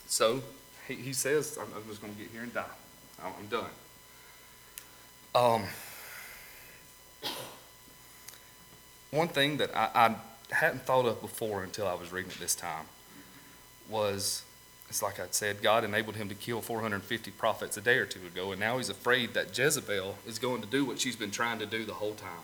So 0.08 0.42
he, 0.88 0.96
he 0.96 1.14
says, 1.14 1.58
I'm, 1.60 1.68
I'm 1.76 1.88
just 1.88 2.02
going 2.02 2.14
to 2.14 2.20
get 2.20 2.32
here 2.32 2.44
and 2.44 2.54
die. 2.54 2.66
I'm, 3.24 3.48
done. 3.48 3.66
Um, 5.36 5.64
one 9.12 9.28
thing 9.28 9.58
that 9.58 9.76
I, 9.76 9.90
I 9.94 10.16
hadn't 10.52 10.84
thought 10.84 11.06
of 11.06 11.22
before 11.22 11.64
until 11.64 11.88
I 11.88 11.94
was 11.94 12.12
reading 12.12 12.32
it 12.32 12.40
this 12.40 12.56
time 12.56 12.86
was 13.90 14.44
it's 14.92 15.02
like 15.02 15.22
I 15.22 15.26
said, 15.32 15.62
God 15.62 15.86
enabled 15.86 16.18
him 16.18 16.28
to 16.28 16.36
kill 16.36 16.60
450 16.60 17.32
prophets 17.32 17.78
a 17.78 17.82
day 17.82 17.98
or 17.98 18.06
two 18.06 18.20
ago, 18.28 18.52
and 18.52 18.60
now 18.60 18.78
he's 18.78 18.90
afraid 18.90 19.34
that 19.36 19.58
Jezebel 19.58 20.18
is 20.28 20.38
going 20.38 20.60
to 20.60 20.68
do 20.68 20.84
what 20.84 21.00
she's 21.00 21.16
been 21.16 21.32
trying 21.32 21.60
to 21.60 21.66
do 21.66 21.86
the 21.86 21.94
whole 21.94 22.14
time. 22.14 22.44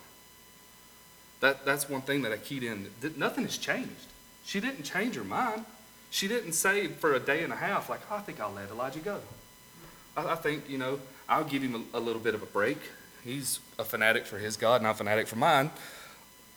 That, 1.41 1.65
that's 1.65 1.89
one 1.89 2.01
thing 2.01 2.21
that 2.21 2.31
I 2.31 2.37
keyed 2.37 2.63
in. 2.63 2.89
Nothing 3.17 3.43
has 3.43 3.57
changed. 3.57 4.07
She 4.45 4.61
didn't 4.61 4.83
change 4.83 5.15
her 5.15 5.25
mind. 5.25 5.65
She 6.09 6.29
didn't 6.29 6.53
say 6.53 6.87
for 6.87 7.15
a 7.15 7.19
day 7.19 7.43
and 7.43 7.51
a 7.51 7.57
half, 7.57 7.89
like, 7.89 7.99
oh, 8.09 8.15
I 8.15 8.19
think 8.21 8.39
I'll 8.39 8.53
let 8.53 8.69
Elijah 8.69 8.99
go. 8.99 9.19
I, 10.15 10.31
I 10.31 10.35
think, 10.35 10.69
you 10.69 10.77
know, 10.77 11.01
I'll 11.27 11.43
give 11.43 11.61
him 11.61 11.83
a, 11.93 11.97
a 11.97 11.99
little 11.99 12.21
bit 12.21 12.33
of 12.33 12.41
a 12.41 12.45
break. 12.45 12.77
He's 13.25 13.59
a 13.77 13.83
fanatic 13.83 14.25
for 14.25 14.37
his 14.37 14.55
God, 14.55 14.79
and 14.79 14.87
I'm 14.87 14.91
a 14.91 14.97
fanatic 14.97 15.27
for 15.27 15.35
mine. 15.35 15.69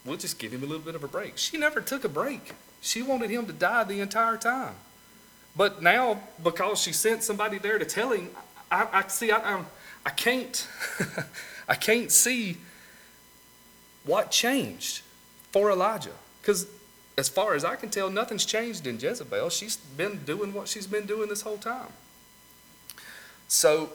We'll 0.04 0.16
just 0.16 0.38
give 0.38 0.52
him 0.52 0.62
a 0.62 0.66
little 0.66 0.82
bit 0.82 0.94
of 0.94 1.04
a 1.04 1.08
break. 1.08 1.36
She 1.36 1.58
never 1.58 1.80
took 1.80 2.04
a 2.04 2.08
break. 2.08 2.52
She 2.80 3.02
wanted 3.02 3.30
him 3.30 3.46
to 3.46 3.52
die 3.52 3.84
the 3.84 4.00
entire 4.00 4.36
time. 4.36 4.74
But 5.56 5.82
now, 5.82 6.20
because 6.42 6.80
she 6.80 6.92
sent 6.92 7.22
somebody 7.22 7.58
there 7.58 7.78
to 7.78 7.84
tell 7.84 8.12
him, 8.12 8.30
I, 8.70 8.86
I 8.92 9.08
see, 9.08 9.30
I, 9.30 9.54
I'm, 9.54 9.66
I 10.06 10.10
can't, 10.10 10.66
I 11.68 11.74
can't 11.74 12.10
see 12.10 12.56
what 14.04 14.30
changed 14.30 15.02
for 15.52 15.70
Elijah. 15.70 16.14
Because 16.40 16.66
as 17.18 17.28
far 17.28 17.54
as 17.54 17.64
I 17.64 17.76
can 17.76 17.90
tell, 17.90 18.08
nothing's 18.08 18.46
changed 18.46 18.86
in 18.86 18.98
Jezebel. 18.98 19.50
She's 19.50 19.76
been 19.76 20.20
doing 20.24 20.54
what 20.54 20.68
she's 20.68 20.86
been 20.86 21.06
doing 21.06 21.28
this 21.28 21.42
whole 21.42 21.58
time. 21.58 21.88
So 23.48 23.90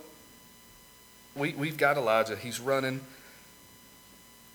we, 1.35 1.53
we've 1.53 1.77
got 1.77 1.97
Elijah. 1.97 2.35
He's 2.35 2.59
running. 2.59 3.01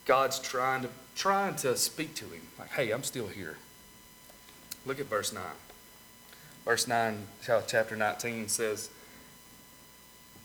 God's 0.04 0.38
trying 0.38 0.82
to 0.82 0.88
trying 1.20 1.54
to 1.54 1.76
speak 1.76 2.14
to 2.14 2.24
him, 2.24 2.48
like, 2.58 2.70
"Hey, 2.70 2.90
I'm 2.92 3.04
still 3.04 3.28
here." 3.28 3.58
Look 4.86 4.98
at 4.98 5.04
verse 5.06 5.34
nine. 5.34 5.58
Verse 6.64 6.88
nine, 6.88 7.26
chapter 7.44 7.94
nineteen 7.94 8.48
says, 8.48 8.88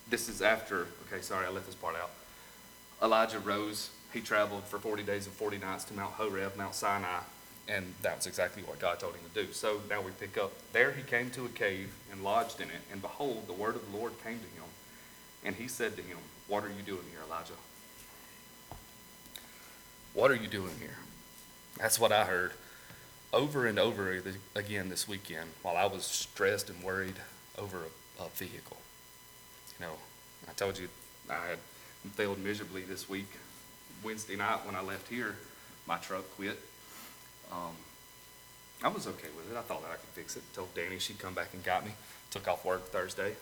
"This 0.10 0.28
is 0.28 0.42
after." 0.42 0.88
Okay, 1.08 1.22
sorry, 1.22 1.46
I 1.46 1.50
left 1.50 1.68
this 1.68 1.76
part 1.76 1.96
out. 1.96 2.12
Elijah 3.02 3.40
rose. 3.40 3.90
He 4.12 4.20
traveled 4.20 4.66
for 4.66 4.78
forty 4.78 5.04
days 5.04 5.26
and 5.26 5.36
forty 5.36 5.58
nights 5.58 5.86
to 5.86 5.94
Mount 5.94 6.16
Horeb, 6.16 6.58
Mount 6.58 6.76
Sinai, 6.76 7.22
and 7.70 7.94
that's 8.02 8.26
exactly 8.28 8.62
what 8.64 8.78
God 8.80 9.00
told 9.00 9.16
him 9.16 9.22
to 9.34 9.46
do. 9.46 9.54
So 9.54 9.82
now 9.90 10.02
we 10.02 10.12
pick 10.12 10.38
up. 10.38 10.52
There 10.74 10.92
he 10.92 11.04
came 11.04 11.30
to 11.32 11.46
a 11.46 11.50
cave 11.50 11.94
and 12.12 12.22
lodged 12.22 12.60
in 12.60 12.70
it, 12.70 12.82
and 12.92 13.02
behold, 13.02 13.48
the 13.48 13.54
word 13.54 13.76
of 13.76 13.90
the 13.90 13.98
Lord 13.98 14.14
came 14.22 14.40
to 14.40 14.46
him. 14.46 14.70
And 15.46 15.56
he 15.56 15.68
said 15.70 15.96
to 15.96 16.02
him, 16.02 16.18
What 16.48 16.64
are 16.64 16.70
you 16.70 16.82
doing 16.86 17.06
here, 17.12 17.22
Elijah? 17.26 17.54
What 20.16 20.32
are 20.32 20.36
you 20.36 20.48
doing 20.48 20.72
here? 20.80 20.96
That's 21.78 22.00
what 22.00 22.14
I 22.14 22.24
heard 22.24 22.54
over 23.34 23.68
and 23.68 23.78
over 23.78 24.18
again 24.56 24.88
this 24.88 25.10
weekend 25.10 25.50
while 25.62 25.76
I 25.76 25.88
was 25.88 26.06
stressed 26.06 26.70
and 26.70 26.82
worried 26.82 27.18
over 27.58 27.80
a, 27.80 28.24
a 28.24 28.30
vehicle. 28.30 28.78
You 29.78 29.88
know, 29.88 29.92
I 30.50 30.54
told 30.54 30.80
you 30.80 30.88
I 31.30 31.34
had 31.34 31.60
failed 32.14 32.40
miserably 32.40 32.84
this 32.84 33.10
week. 33.10 33.28
Wednesday 34.06 34.38
night 34.38 34.66
when 34.66 34.74
I 34.74 34.82
left 34.82 35.10
here, 35.10 35.36
my 35.86 35.98
truck 35.98 36.24
quit. 36.38 36.58
Um, 37.52 37.76
I 38.82 38.88
was 38.88 39.08
okay 39.08 39.28
with 39.36 39.52
it. 39.52 39.58
I 39.58 39.64
thought 39.64 39.82
that 39.82 39.92
I 39.92 39.96
could 39.96 40.10
fix 40.14 40.38
it. 40.38 40.44
Told 40.54 40.74
Danny 40.76 40.98
she'd 40.98 41.20
come 41.20 41.34
back 41.34 41.50
and 41.54 41.62
got 41.62 41.84
me. 41.84 41.92
Took 42.32 42.48
off 42.48 42.64
work 42.64 42.88
Thursday. 42.88 43.34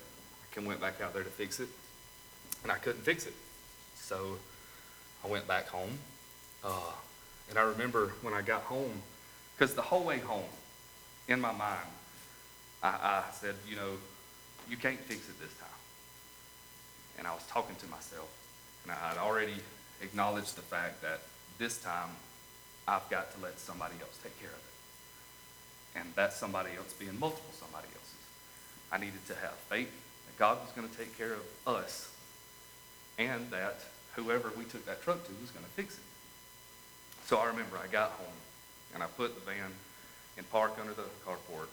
I 0.58 0.60
went 0.60 0.82
back 0.82 1.02
out 1.02 1.14
there 1.14 1.24
to 1.24 1.30
fix 1.30 1.60
it 1.60 1.70
and 2.64 2.72
I 2.72 2.78
couldn't 2.78 3.04
fix 3.04 3.28
it. 3.28 3.34
So 3.96 4.38
I 5.24 5.28
went 5.28 5.48
back 5.48 5.68
home. 5.68 6.00
Uh, 6.64 6.92
and 7.50 7.60
I 7.60 7.64
remember 7.64 8.14
when 8.22 8.34
I 8.34 8.42
got 8.42 8.62
home, 8.64 9.02
because 9.56 9.74
the 9.74 9.82
whole 9.82 10.04
way 10.04 10.20
home, 10.20 10.50
in 11.28 11.40
my 11.40 11.52
mind, 11.52 11.88
I, 12.82 12.88
I 12.88 13.24
said, 13.34 13.56
you 13.70 13.76
know, 13.76 13.92
you 14.70 14.78
can't 14.78 15.00
fix 15.00 15.28
it 15.28 15.40
this 15.40 15.54
time. 15.56 15.70
And 17.18 17.28
I 17.28 17.34
was 17.34 17.46
talking 17.48 17.76
to 17.76 17.88
myself, 17.88 18.30
and 18.84 18.92
I 18.92 18.96
had 18.96 19.18
already 19.18 19.56
acknowledged 20.02 20.56
the 20.56 20.62
fact 20.62 21.02
that 21.02 21.22
this 21.58 21.82
time 21.82 22.10
I've 22.88 23.08
got 23.10 23.34
to 23.36 23.42
let 23.42 23.60
somebody 23.60 23.96
else 24.02 24.18
take 24.22 24.38
care 24.40 24.50
of 24.50 24.56
it. 24.56 26.00
And 26.00 26.16
that 26.16 26.34
somebody 26.34 26.72
else 26.78 26.92
being 26.94 27.18
multiple 27.20 27.54
somebody 27.54 27.88
else's. 27.88 28.14
I 28.92 28.98
needed 28.98 29.26
to 29.28 29.36
have 29.36 29.54
faith 29.70 29.92
that 30.26 30.38
God 30.38 30.58
was 30.62 30.72
going 30.72 30.90
to 30.90 30.98
take 30.98 31.18
care 31.18 31.34
of 31.34 31.68
us 31.68 32.10
and 33.18 33.50
that 33.52 33.80
whoever 34.16 34.52
we 34.58 34.64
took 34.66 34.86
that 34.86 35.04
truck 35.04 35.24
to 35.26 35.32
was 35.42 35.52
going 35.52 35.66
to 35.66 35.72
fix 35.72 35.96
it. 35.96 36.04
So 37.26 37.38
I 37.38 37.46
remember 37.48 37.78
I 37.78 37.88
got 37.88 38.12
home 38.12 38.40
and 38.94 39.04
I 39.04 39.08
put 39.08 39.34
the 39.36 39.42
van 39.52 39.72
in 40.38 40.44
park 40.46 40.78
under 40.80 40.94
the 40.94 41.04
carport 41.26 41.68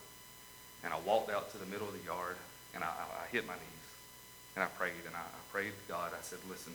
and 0.84 0.92
I 0.92 0.98
walked 1.00 1.30
out 1.30 1.50
to 1.52 1.58
the 1.58 1.66
middle 1.66 1.86
of 1.86 1.92
the 1.92 2.04
yard 2.04 2.36
and 2.74 2.84
I, 2.84 2.88
I, 2.88 3.26
hit 3.32 3.46
my 3.46 3.54
knees 3.54 3.90
and 4.54 4.64
I 4.64 4.68
prayed 4.68 5.04
and 5.06 5.14
I, 5.14 5.20
I 5.20 5.52
prayed 5.52 5.72
to 5.72 5.92
God. 5.92 6.12
I 6.12 6.22
said, 6.22 6.38
listen, 6.48 6.72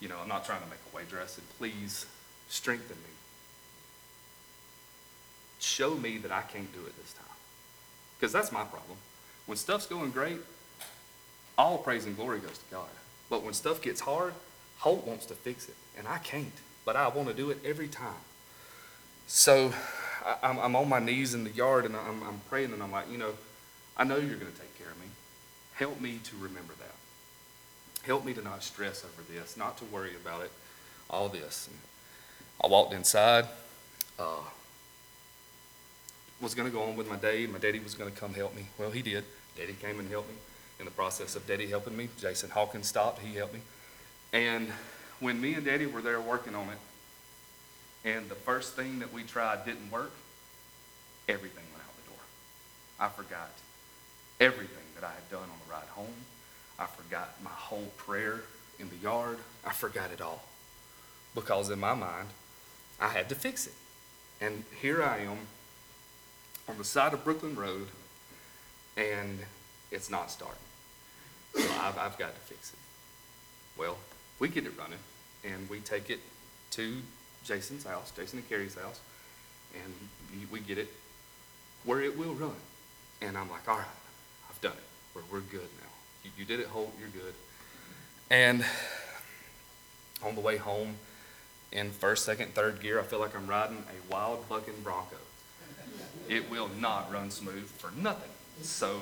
you 0.00 0.08
know, 0.08 0.16
I'm 0.20 0.28
not 0.28 0.44
trying 0.44 0.62
to 0.62 0.66
make 0.66 0.78
a 0.92 0.96
wager. 0.96 1.20
I 1.20 1.26
said, 1.26 1.44
please 1.58 2.06
strengthen 2.48 2.96
me. 2.96 3.12
Show 5.58 5.94
me 5.94 6.18
that 6.18 6.30
I 6.30 6.42
can't 6.42 6.72
do 6.72 6.80
it 6.80 6.96
this 7.00 7.12
time. 7.14 7.24
Because 8.18 8.32
that's 8.32 8.52
my 8.52 8.64
problem. 8.64 8.98
When 9.46 9.58
stuff's 9.58 9.86
going 9.86 10.10
great, 10.10 10.38
all 11.58 11.78
praise 11.78 12.06
and 12.06 12.16
glory 12.16 12.40
goes 12.40 12.58
to 12.58 12.70
God. 12.70 12.88
But 13.28 13.42
when 13.42 13.54
stuff 13.54 13.82
gets 13.82 14.00
hard, 14.00 14.34
Holt 14.78 15.06
wants 15.06 15.26
to 15.26 15.34
fix 15.34 15.68
it, 15.68 15.76
and 15.96 16.06
I 16.06 16.18
can't. 16.18 16.52
But 16.84 16.96
I 16.96 17.08
want 17.08 17.28
to 17.28 17.34
do 17.34 17.50
it 17.50 17.58
every 17.64 17.88
time. 17.88 18.22
So 19.26 19.72
I, 20.24 20.50
am 20.50 20.58
I'm 20.58 20.76
on 20.76 20.88
my 20.88 20.98
knees 20.98 21.34
in 21.34 21.44
the 21.44 21.50
yard, 21.50 21.84
and 21.84 21.96
I'm, 21.96 22.22
I'm 22.22 22.40
praying, 22.48 22.72
and 22.72 22.82
I'm 22.82 22.92
like, 22.92 23.10
you 23.10 23.18
know, 23.18 23.32
I 23.96 24.04
know 24.04 24.16
you're 24.16 24.36
going 24.36 24.52
to 24.52 24.58
take 24.58 24.78
care 24.78 24.90
of 24.90 24.98
me. 24.98 25.06
Help 25.74 26.00
me 26.00 26.20
to 26.24 26.36
remember 26.36 26.74
that. 26.78 28.06
Help 28.06 28.24
me 28.24 28.34
to 28.34 28.42
not 28.42 28.62
stress 28.62 29.04
over 29.04 29.22
this, 29.32 29.56
not 29.56 29.78
to 29.78 29.84
worry 29.86 30.14
about 30.14 30.42
it, 30.42 30.52
all 31.08 31.28
this. 31.28 31.68
And 31.68 31.78
I 32.62 32.66
walked 32.66 32.92
inside. 32.92 33.46
Uh, 34.18 34.40
was 36.40 36.54
going 36.54 36.70
to 36.70 36.76
go 36.76 36.82
on 36.82 36.94
with 36.94 37.08
my 37.08 37.16
day. 37.16 37.46
My 37.46 37.58
daddy 37.58 37.78
was 37.80 37.94
going 37.94 38.12
to 38.12 38.16
come 38.16 38.34
help 38.34 38.54
me. 38.54 38.66
Well, 38.78 38.90
he 38.90 39.02
did. 39.02 39.24
Daddy 39.56 39.74
came 39.80 39.98
and 39.98 40.08
helped 40.10 40.28
me 40.28 40.36
in 40.78 40.84
the 40.84 40.90
process 40.90 41.36
of 41.36 41.46
Daddy 41.46 41.66
helping 41.66 41.96
me. 41.96 42.08
Jason 42.20 42.50
Hawkins 42.50 42.88
stopped, 42.88 43.20
he 43.20 43.34
helped 43.34 43.54
me. 43.54 43.60
And 44.32 44.68
when 45.20 45.40
me 45.40 45.54
and 45.54 45.64
Daddy 45.64 45.86
were 45.86 46.02
there 46.02 46.20
working 46.20 46.54
on 46.54 46.68
it, 46.68 46.78
and 48.04 48.28
the 48.28 48.34
first 48.34 48.74
thing 48.74 48.98
that 48.98 49.12
we 49.12 49.22
tried 49.22 49.64
didn't 49.64 49.90
work, 49.90 50.12
everything 51.28 51.64
went 51.72 51.84
out 51.84 51.96
the 52.04 52.10
door. 52.10 52.20
I 53.00 53.08
forgot 53.08 53.50
everything 54.40 54.84
that 54.94 55.04
I 55.04 55.12
had 55.12 55.30
done 55.30 55.42
on 55.42 55.58
the 55.66 55.72
ride 55.72 55.88
home. 55.88 56.14
I 56.78 56.86
forgot 56.86 57.34
my 57.42 57.50
whole 57.50 57.90
prayer 57.96 58.42
in 58.78 58.90
the 58.90 58.96
yard. 58.96 59.38
I 59.64 59.72
forgot 59.72 60.10
it 60.10 60.20
all. 60.20 60.44
Because 61.34 61.70
in 61.70 61.78
my 61.80 61.94
mind, 61.94 62.28
I 63.00 63.08
had 63.08 63.28
to 63.30 63.34
fix 63.34 63.66
it. 63.66 63.72
And 64.40 64.64
here 64.80 65.02
I 65.02 65.18
am 65.18 65.38
on 66.68 66.78
the 66.78 66.84
side 66.84 67.12
of 67.12 67.24
Brooklyn 67.24 67.54
Road, 67.54 67.88
and 68.96 69.38
it's 69.90 70.10
not 70.10 70.30
starting. 70.30 70.58
So 71.54 71.62
I've, 71.80 71.98
I've 71.98 72.18
got 72.18 72.34
to 72.34 72.40
fix 72.40 72.72
it. 72.72 72.78
Well, 73.78 73.96
we 74.44 74.50
get 74.50 74.66
it 74.66 74.72
running, 74.78 74.98
and 75.42 75.70
we 75.70 75.80
take 75.80 76.10
it 76.10 76.20
to 76.68 76.98
Jason's 77.44 77.82
house, 77.82 78.12
Jason 78.14 78.40
and 78.40 78.48
Carrie's 78.50 78.74
house, 78.74 79.00
and 79.72 79.94
we- 80.52 80.60
get 80.60 80.76
it 80.76 80.88
where 81.84 82.02
it 82.02 82.18
will 82.18 82.34
run. 82.34 82.54
And 83.22 83.38
I'm 83.38 83.48
like, 83.50 83.66
all 83.66 83.78
right, 83.78 83.86
I've 84.50 84.60
done 84.60 84.74
it. 84.74 84.84
We're, 85.14 85.22
we're 85.32 85.40
good 85.40 85.62
now. 85.62 85.88
You, 86.24 86.30
you 86.36 86.44
did 86.44 86.60
it, 86.60 86.66
Holt, 86.66 86.92
you're 87.00 87.08
good. 87.08 87.32
And 88.28 88.66
on 90.22 90.34
the 90.34 90.42
way 90.42 90.58
home, 90.58 90.96
in 91.72 91.90
first, 91.90 92.26
second, 92.26 92.54
third 92.54 92.82
gear, 92.82 93.00
I 93.00 93.04
feel 93.04 93.20
like 93.20 93.34
I'm 93.34 93.46
riding 93.46 93.78
a 93.78 94.12
wild 94.12 94.46
bucking 94.46 94.82
Bronco. 94.82 95.16
It 96.28 96.50
will 96.50 96.68
not 96.78 97.10
run 97.10 97.30
smooth 97.30 97.64
for 97.64 97.90
nothing. 97.96 98.30
So 98.60 99.00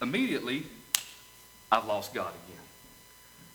immediately, 0.00 0.62
I've 1.70 1.84
lost 1.84 2.14
God 2.14 2.32
again. 2.46 2.64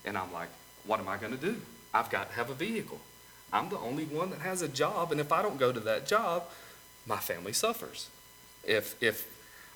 And 0.06 0.18
I'm 0.20 0.32
like, 0.32 0.50
what 0.86 1.00
am 1.00 1.08
I 1.08 1.18
going 1.18 1.32
to 1.32 1.38
do? 1.38 1.62
I've 1.94 2.10
got 2.10 2.30
to 2.30 2.36
have 2.36 2.50
a 2.50 2.54
vehicle. 2.54 3.00
I'm 3.54 3.70
the 3.70 3.80
only 3.80 4.06
one 4.06 4.30
that 4.32 4.40
has 4.40 4.62
a 4.62 4.68
job, 4.68 5.12
and 5.12 5.22
if 5.22 5.32
I 5.32 5.42
don't 5.42 5.58
go 5.58 5.72
to 5.72 5.80
that 5.82 6.08
job, 6.08 6.44
my 7.06 7.18
family 7.18 7.54
suffers. 7.54 8.10
If, 8.64 9.02
if 9.02 9.28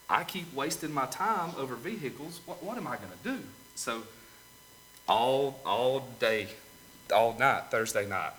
I 0.10 0.24
keep 0.24 0.54
wasting 0.54 0.91
my 0.91 1.06
time 1.06 1.52
over 1.58 1.76
vehicles, 1.76 2.41
what, 2.45 2.63
what 2.63 2.78
am 2.78 2.88
I 2.88 2.98
going 2.98 3.12
to 3.24 3.38
do? 3.38 3.43
So 3.76 4.02
all, 5.08 5.60
all 5.65 6.08
day, 6.19 6.48
all 7.13 7.38
night, 7.38 7.72
Thursday 7.72 8.08
night, 8.08 8.34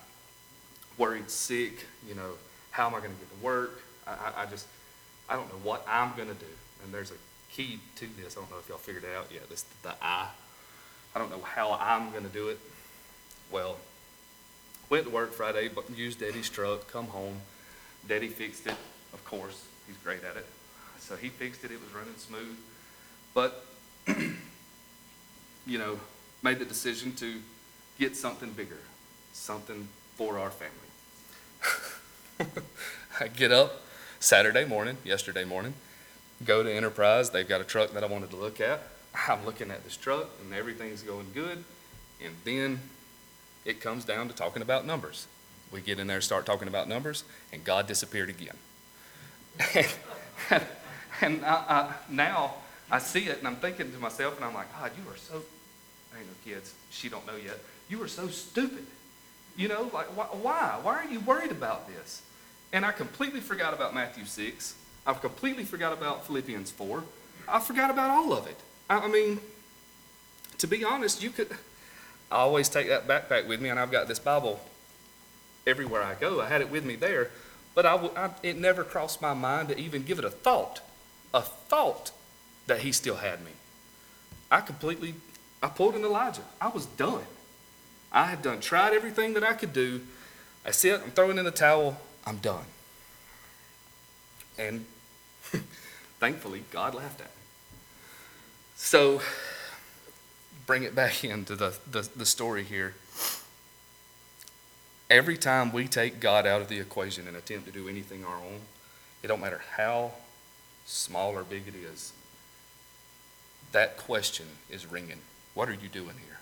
worried, 0.99 1.31
sick, 1.31 1.87
you 2.07 2.15
know, 2.15 2.33
how 2.71 2.87
am 2.87 2.95
I 2.95 2.99
going 2.99 3.13
to 3.13 3.19
get 3.19 3.39
to 3.39 3.45
work? 3.45 3.83
I, 4.07 4.43
I, 4.43 4.47
just, 4.47 4.67
I 5.29 5.37
don't 5.37 5.49
know 5.49 5.61
what 5.63 5.85
I'm 5.89 6.15
going 6.17 6.29
to 6.29 6.35
do. 6.35 6.47
And 6.85 6.93
there's 6.93 7.11
a 7.11 7.15
key 7.51 7.81
to 7.97 8.07
this. 8.21 8.37
I 8.37 8.41
don't 8.41 8.51
know 8.51 8.59
if 8.59 8.69
y'all 8.69 8.79
figured 8.79 9.05
it 9.05 9.17
out 9.17 9.27
yet. 9.33 9.49
This 9.49 9.65
the 9.83 9.95
I. 10.03 10.29
I 11.14 11.18
don't 11.18 11.31
know 11.31 11.42
how 11.42 11.77
I'm 11.81 12.11
going 12.11 12.25
to 12.25 12.31
do 12.31 12.49
it. 12.49 12.59
Well, 13.51 13.77
went 14.88 15.05
to 15.05 15.11
work 15.11 15.33
Friday, 15.33 15.68
but 15.68 15.90
used 15.90 16.20
Daddy's 16.20 16.49
truck, 16.49 16.90
come 16.90 17.07
home. 17.07 17.37
Daddy 18.09 18.29
fixed 18.29 18.66
it, 18.66 18.77
of 19.12 19.25
course. 19.25 19.64
He's 19.87 19.96
great 19.99 20.23
at 20.25 20.37
it. 20.37 20.46
So 20.99 21.16
he 21.16 21.29
fixed 21.29 21.64
it. 21.64 21.70
It 21.70 21.81
was 21.81 21.92
running 21.92 22.14
smooth. 22.16 22.57
But, 23.35 23.64
you 25.66 25.79
know, 25.79 25.99
made 26.42 26.59
the 26.59 26.64
decision 26.64 27.12
to 27.16 27.40
get 27.99 28.16
something 28.16 28.51
bigger, 28.53 28.79
something 29.33 29.88
for 30.16 30.38
our 30.38 30.51
family. 30.51 30.75
I 33.20 33.29
get 33.29 33.53
up 33.53 33.83
Saturday 34.20 34.64
morning, 34.64 34.96
yesterday 35.05 35.44
morning, 35.44 35.75
go 36.44 36.62
to 36.62 36.73
Enterprise. 36.73 37.31
They've 37.31 37.49
got 37.49 37.61
a 37.61 37.64
truck 37.64 37.92
that 37.92 38.03
I 38.03 38.07
wanted 38.07 38.31
to 38.31 38.37
look 38.37 38.61
at. 38.61 38.83
I'm 39.14 39.44
looking 39.44 39.70
at 39.70 39.85
this 39.85 39.96
truck 39.96 40.29
and 40.42 40.55
everything's 40.55 41.03
going 41.03 41.27
good. 41.35 41.64
And 42.23 42.35
then 42.44 42.81
it 43.64 43.81
comes 43.81 44.05
down 44.05 44.29
to 44.29 44.35
talking 44.35 44.62
about 44.62 44.87
numbers. 44.87 45.27
We 45.73 45.81
get 45.81 45.99
in 45.99 46.07
there, 46.07 46.20
start 46.20 46.46
talking 46.46 46.68
about 46.68 46.88
numbers, 46.88 47.25
and 47.53 47.62
God 47.62 47.87
disappeared 47.87 48.29
again. 48.29 48.57
and 51.20 51.44
I, 51.44 51.55
I, 51.55 51.94
now 52.09 52.55
I 52.90 52.99
see 52.99 53.27
it, 53.27 53.38
and 53.38 53.46
I'm 53.46 53.57
thinking 53.57 53.92
to 53.92 53.99
myself, 53.99 54.37
and 54.37 54.44
I'm 54.44 54.55
like, 54.55 54.73
God, 54.79 54.90
you 54.96 55.11
are 55.11 55.16
so. 55.16 55.42
I 56.12 56.18
ain't 56.18 56.27
no 56.27 56.33
kids. 56.44 56.75
She 56.90 57.09
don't 57.09 57.25
know 57.27 57.37
yet. 57.37 57.59
You 57.88 58.03
are 58.03 58.09
so 58.09 58.29
stupid. 58.29 58.85
You 59.57 59.68
know, 59.68 59.90
like 59.92 60.07
why? 60.07 60.79
Why, 60.83 60.94
are 60.96 61.05
you 61.05 61.20
worried 61.20 61.53
about 61.53 61.87
this? 61.88 62.23
And 62.73 62.85
I 62.85 62.92
completely 62.92 63.40
forgot 63.40 63.75
about 63.75 63.94
Matthew 63.94 64.25
six. 64.25 64.75
I've 65.07 65.20
completely 65.20 65.64
forgot 65.64 65.92
about 65.92 66.27
Philippians 66.27 66.70
four. 66.70 67.05
I 67.49 67.61
forgot 67.61 67.90
about 67.90 68.11
all 68.11 68.33
of 68.33 68.46
it. 68.46 68.57
I, 68.90 69.07
mean, 69.09 69.40
to 70.59 70.66
be 70.66 70.85
honest, 70.85 71.22
you 71.22 71.31
could. 71.31 71.48
I 72.31 72.37
always 72.37 72.68
take 72.68 72.88
that 72.88 73.07
backpack 73.09 73.46
with 73.46 73.61
me, 73.61 73.68
and 73.68 73.79
I've 73.79 73.90
got 73.90 74.09
this 74.09 74.18
Bible 74.18 74.61
everywhere 75.66 76.03
I 76.03 76.14
go. 76.14 76.40
I 76.40 76.48
had 76.48 76.61
it 76.61 76.70
with 76.70 76.85
me 76.85 76.96
there, 76.96 77.31
but 77.74 77.87
I, 77.87 77.94
I- 78.16 78.31
it 78.42 78.57
never 78.59 78.85
crossed 78.85 79.22
my 79.22 79.33
mind 79.35 79.68
to 79.68 79.79
even 79.79 80.03
give 80.03 80.18
it 80.18 80.24
a 80.24 80.31
thought, 80.31 80.81
a 81.33 81.40
thought 81.40 82.11
that 82.66 82.81
he 82.81 82.92
still 82.92 83.16
had 83.16 83.44
me. 83.44 83.53
I 84.50 84.61
completely, 84.61 85.14
I 85.62 85.68
pulled 85.68 85.94
an 85.94 86.05
Elijah. 86.05 86.42
I 86.61 86.68
was 86.68 86.87
done. 86.87 87.22
I 88.12 88.24
had 88.26 88.42
done, 88.42 88.61
tried 88.61 88.92
everything 88.92 89.35
that 89.35 89.44
I 89.44 89.53
could 89.53 89.72
do. 89.72 90.00
I 90.66 90.72
sit, 90.72 91.00
I'm 91.00 91.12
throwing 91.12 91.38
in 91.38 91.44
the 91.44 91.53
towel, 91.53 92.00
I'm 92.26 92.38
done. 92.38 92.64
And 94.59 94.85
thankfully, 96.18 96.64
God 96.72 96.94
laughed 96.96 97.20
at 97.20 97.26
me. 97.29 97.39
So, 98.83 99.21
bring 100.66 100.83
it 100.83 100.95
back 100.97 101.23
into 101.25 101.55
the, 101.55 101.77
the, 101.88 102.09
the 102.16 102.27
story 102.27 102.64
here. 102.64 102.95
Every 105.09 105.37
time 105.37 105.71
we 105.71 105.87
take 105.87 106.19
God 106.19 106.47
out 106.47 106.62
of 106.62 106.69
the 106.69 106.81
equation 106.81 107.29
and 107.29 107.37
attempt 107.37 107.66
to 107.66 107.73
do 107.73 107.88
anything 107.88 108.25
our 108.25 108.37
own, 108.37 108.61
it 109.23 109.29
don't 109.29 109.40
matter 109.40 109.61
how 109.77 110.12
small 110.87 111.37
or 111.37 111.45
big 111.45 111.69
it 111.69 111.75
is, 111.75 112.12
that 113.71 113.97
question 113.97 114.47
is 114.71 114.87
ringing. 114.87 115.21
What 115.55 115.69
are 115.69 115.75
you 115.75 115.88
doing 115.88 116.16
here? 116.27 116.38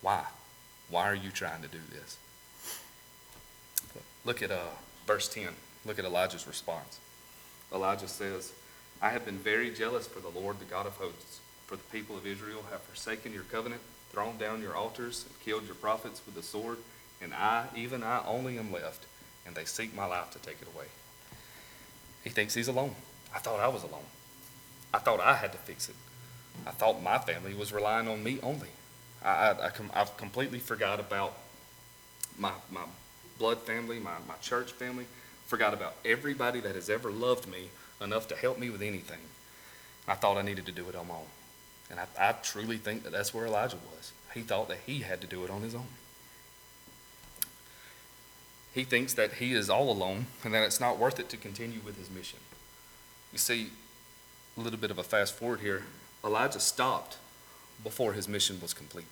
Why? 0.00 0.24
Why 0.88 1.06
are 1.06 1.14
you 1.14 1.30
trying 1.30 1.62
to 1.62 1.68
do 1.68 1.80
this? 1.92 2.18
Look 4.24 4.42
at 4.42 4.52
uh, 4.52 4.70
verse 5.06 5.28
10. 5.28 5.48
Look 5.84 5.98
at 5.98 6.04
Elijah's 6.04 6.46
response. 6.46 7.00
Elijah 7.74 8.08
says, 8.08 8.52
I 9.02 9.10
have 9.10 9.24
been 9.24 9.38
very 9.38 9.70
jealous 9.70 10.06
for 10.06 10.20
the 10.20 10.28
Lord, 10.28 10.60
the 10.60 10.64
God 10.64 10.86
of 10.86 10.96
hosts, 10.96 11.40
for 11.66 11.74
the 11.74 11.82
people 11.84 12.16
of 12.16 12.24
Israel 12.24 12.64
have 12.70 12.82
forsaken 12.82 13.32
your 13.32 13.42
covenant, 13.42 13.80
thrown 14.12 14.38
down 14.38 14.62
your 14.62 14.76
altars, 14.76 15.24
and 15.28 15.40
killed 15.40 15.66
your 15.66 15.74
prophets 15.74 16.22
with 16.24 16.36
the 16.36 16.42
sword, 16.42 16.78
and 17.20 17.34
I, 17.34 17.66
even 17.74 18.04
I 18.04 18.24
only 18.24 18.58
am 18.58 18.72
left, 18.72 19.06
and 19.44 19.56
they 19.56 19.64
seek 19.64 19.92
my 19.92 20.06
life 20.06 20.30
to 20.30 20.38
take 20.38 20.62
it 20.62 20.68
away. 20.72 20.84
He 22.22 22.30
thinks 22.30 22.54
he's 22.54 22.68
alone. 22.68 22.94
I 23.34 23.40
thought 23.40 23.58
I 23.58 23.66
was 23.66 23.82
alone. 23.82 24.06
I 24.94 24.98
thought 24.98 25.18
I 25.18 25.34
had 25.34 25.50
to 25.50 25.58
fix 25.58 25.88
it. 25.88 25.96
I 26.64 26.70
thought 26.70 27.02
my 27.02 27.18
family 27.18 27.54
was 27.54 27.72
relying 27.72 28.06
on 28.06 28.22
me 28.22 28.38
only. 28.40 28.68
I, 29.24 29.30
I, 29.30 29.66
I 29.66 29.68
com- 29.70 29.90
I've 29.94 30.16
completely 30.16 30.60
forgot 30.60 31.00
about 31.00 31.36
my, 32.38 32.52
my 32.70 32.84
blood 33.38 33.58
family, 33.58 33.98
my, 33.98 34.14
my 34.28 34.34
church 34.40 34.70
family, 34.70 35.06
forgot 35.46 35.74
about 35.74 35.96
everybody 36.04 36.60
that 36.60 36.76
has 36.76 36.88
ever 36.88 37.10
loved 37.10 37.48
me 37.48 37.70
enough 38.02 38.28
to 38.28 38.36
help 38.36 38.58
me 38.58 38.70
with 38.70 38.82
anything. 38.82 39.20
I 40.06 40.14
thought 40.14 40.36
I 40.36 40.42
needed 40.42 40.66
to 40.66 40.72
do 40.72 40.88
it 40.88 40.96
on 40.96 41.08
my 41.08 41.14
own. 41.14 41.30
And 41.90 42.00
I, 42.00 42.06
I 42.18 42.32
truly 42.32 42.76
think 42.76 43.04
that 43.04 43.12
that's 43.12 43.32
where 43.32 43.46
Elijah 43.46 43.76
was. 43.94 44.12
He 44.34 44.40
thought 44.40 44.68
that 44.68 44.78
he 44.86 45.00
had 45.00 45.20
to 45.20 45.26
do 45.26 45.44
it 45.44 45.50
on 45.50 45.62
his 45.62 45.74
own. 45.74 45.86
He 48.74 48.84
thinks 48.84 49.14
that 49.14 49.34
he 49.34 49.52
is 49.52 49.68
all 49.68 49.90
alone 49.90 50.26
and 50.44 50.54
that 50.54 50.62
it's 50.62 50.80
not 50.80 50.98
worth 50.98 51.20
it 51.20 51.28
to 51.30 51.36
continue 51.36 51.80
with 51.84 51.98
his 51.98 52.10
mission. 52.10 52.38
You 53.30 53.38
see, 53.38 53.68
a 54.56 54.60
little 54.60 54.78
bit 54.78 54.90
of 54.90 54.98
a 54.98 55.02
fast 55.02 55.34
forward 55.34 55.60
here. 55.60 55.84
Elijah 56.24 56.60
stopped 56.60 57.18
before 57.82 58.12
his 58.14 58.28
mission 58.28 58.58
was 58.60 58.72
complete. 58.72 59.06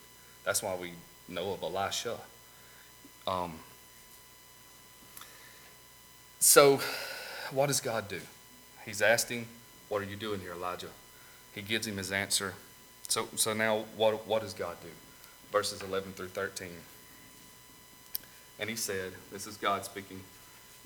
That's 0.45 0.63
why 0.63 0.75
we 0.77 0.93
know 1.29 1.53
of 1.53 1.63
Elisha. 1.63 2.17
Um, 3.27 3.55
so, 6.39 6.81
what 7.51 7.67
does 7.67 7.81
God 7.81 8.09
do? 8.09 8.21
He's 8.85 9.01
him, 9.01 9.47
What 9.89 10.03
are 10.03 10.07
you 10.07 10.17
doing 10.17 10.41
here, 10.41 10.53
Elijah? 10.53 10.89
He 11.55 11.63
gives 11.63 11.87
him 11.87 11.97
his 11.97 12.13
answer. 12.13 12.55
So, 13.09 13.29
so 13.37 13.53
now, 13.53 13.85
what, 13.97 14.27
what 14.27 14.43
does 14.43 14.55
God 14.55 14.77
do? 14.83 14.89
Verses 15.51 15.83
11 15.83 16.13
through 16.13 16.29
13. 16.29 16.69
And 18.61 18.71
he 18.71 18.77
said, 18.77 19.13
This 19.33 19.47
is 19.47 19.57
God 19.57 19.85
speaking 19.85 20.21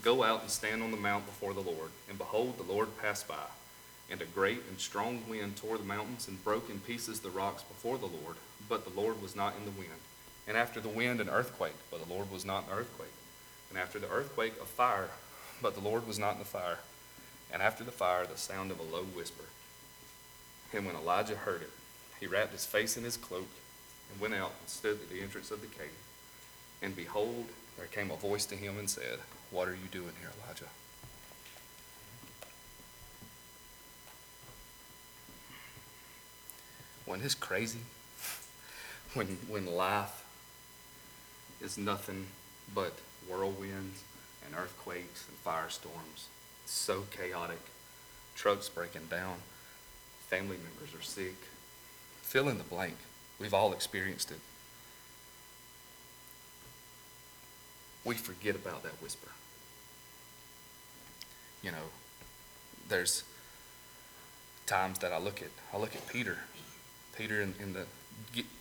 Go 0.03 0.23
out 0.23 0.43
and 0.43 0.51
stand 0.51 0.83
on 0.83 0.91
the 0.91 0.97
mount 0.97 1.27
before 1.27 1.55
the 1.55 1.61
Lord. 1.61 1.91
And 2.09 2.19
behold, 2.19 2.59
the 2.59 2.73
Lord 2.73 2.89
passed 3.01 3.29
by. 3.29 3.47
And 4.11 4.21
a 4.21 4.27
great 4.27 4.61
and 4.69 4.79
strong 4.79 5.23
wind 5.29 5.57
tore 5.57 5.79
the 5.79 5.85
mountains 5.85 6.29
and 6.29 6.43
broke 6.45 6.69
in 6.69 6.81
pieces 6.81 7.21
the 7.21 7.31
rocks 7.31 7.63
before 7.63 7.97
the 7.97 8.07
Lord. 8.07 8.37
But 8.69 8.85
the 8.85 9.01
Lord 9.01 9.23
was 9.23 9.35
not 9.35 9.55
in 9.57 9.65
the 9.65 9.79
wind. 9.79 10.01
And 10.47 10.57
after 10.57 10.81
the 10.81 10.89
wind, 10.89 11.21
an 11.21 11.31
earthquake. 11.31 11.77
But 11.91 12.07
the 12.07 12.13
Lord 12.13 12.31
was 12.31 12.45
not 12.45 12.65
in 12.65 12.71
the 12.71 12.77
earthquake. 12.77 13.13
And 13.71 13.79
after 13.79 13.99
the 13.99 14.11
earthquake, 14.11 14.55
a 14.61 14.67
fire. 14.67 15.09
But 15.63 15.75
the 15.75 15.81
Lord 15.81 16.07
was 16.07 16.19
not 16.19 16.35
in 16.35 16.41
the 16.41 16.45
fire. 16.45 16.79
And 17.53 17.63
after 17.63 17.85
the 17.85 17.93
fire, 17.93 18.27
the 18.27 18.37
sound 18.37 18.71
of 18.71 18.81
a 18.81 18.83
low 18.83 19.05
whisper. 19.05 19.45
And 20.73 20.87
when 20.87 20.97
Elijah 20.97 21.37
heard 21.37 21.63
it, 21.63 21.71
he 22.19 22.27
wrapped 22.27 22.53
his 22.53 22.67
face 22.67 22.97
in 22.97 23.05
his 23.05 23.17
cloak 23.17 23.49
and 24.11 24.21
went 24.21 24.35
out 24.35 24.53
and 24.61 24.69
stood 24.69 25.01
at 25.01 25.11
the 25.11 25.21
entrance 25.21 25.51
of 25.51 25.61
the 25.61 25.67
cave. 25.67 25.91
And 26.83 26.97
behold, 26.97 27.47
there 27.77 27.87
came 27.87 28.11
a 28.11 28.17
voice 28.17 28.45
to 28.47 28.57
him 28.57 28.79
and 28.79 28.89
said, 28.89 29.19
What 29.51 29.69
are 29.69 29.75
you 29.75 29.89
doing 29.91 30.13
here, 30.21 30.31
Elijah? 30.45 30.65
When 37.07 37.21
it's 37.21 37.35
crazy, 37.35 37.81
when, 39.15 39.39
when 39.49 39.67
life 39.67 40.25
is 41.61 41.79
nothing 41.79 42.27
but 42.75 42.95
whirlwinds 43.29 44.03
and 44.45 44.55
earthquakes 44.55 45.27
and 45.29 45.45
firestorms. 45.45 46.27
So 46.67 47.05
chaotic. 47.11 47.61
Trucks 48.35 48.69
breaking 48.69 49.07
down. 49.11 49.37
Family 50.29 50.57
members 50.57 50.95
are 50.99 51.03
sick. 51.03 51.37
Fill 52.23 52.49
in 52.49 52.59
the 52.59 52.65
blank. 52.65 52.97
We've 53.39 53.55
all 53.55 53.73
experienced 53.73 54.31
it. 54.31 54.41
We 58.05 58.15
forget 58.15 58.55
about 58.55 58.83
that 58.83 59.01
whisper. 59.03 59.31
You 61.63 61.73
know, 61.73 61.89
there's 62.89 63.25
times 64.67 64.99
that 64.99 65.13
I 65.13 65.19
look 65.19 65.43
at 65.43 65.49
I 65.73 65.79
look 65.79 65.95
at 65.95 66.07
Peter. 66.09 66.39
Peter 67.17 67.41
in, 67.41 67.55
in 67.61 67.73
the 67.73 67.87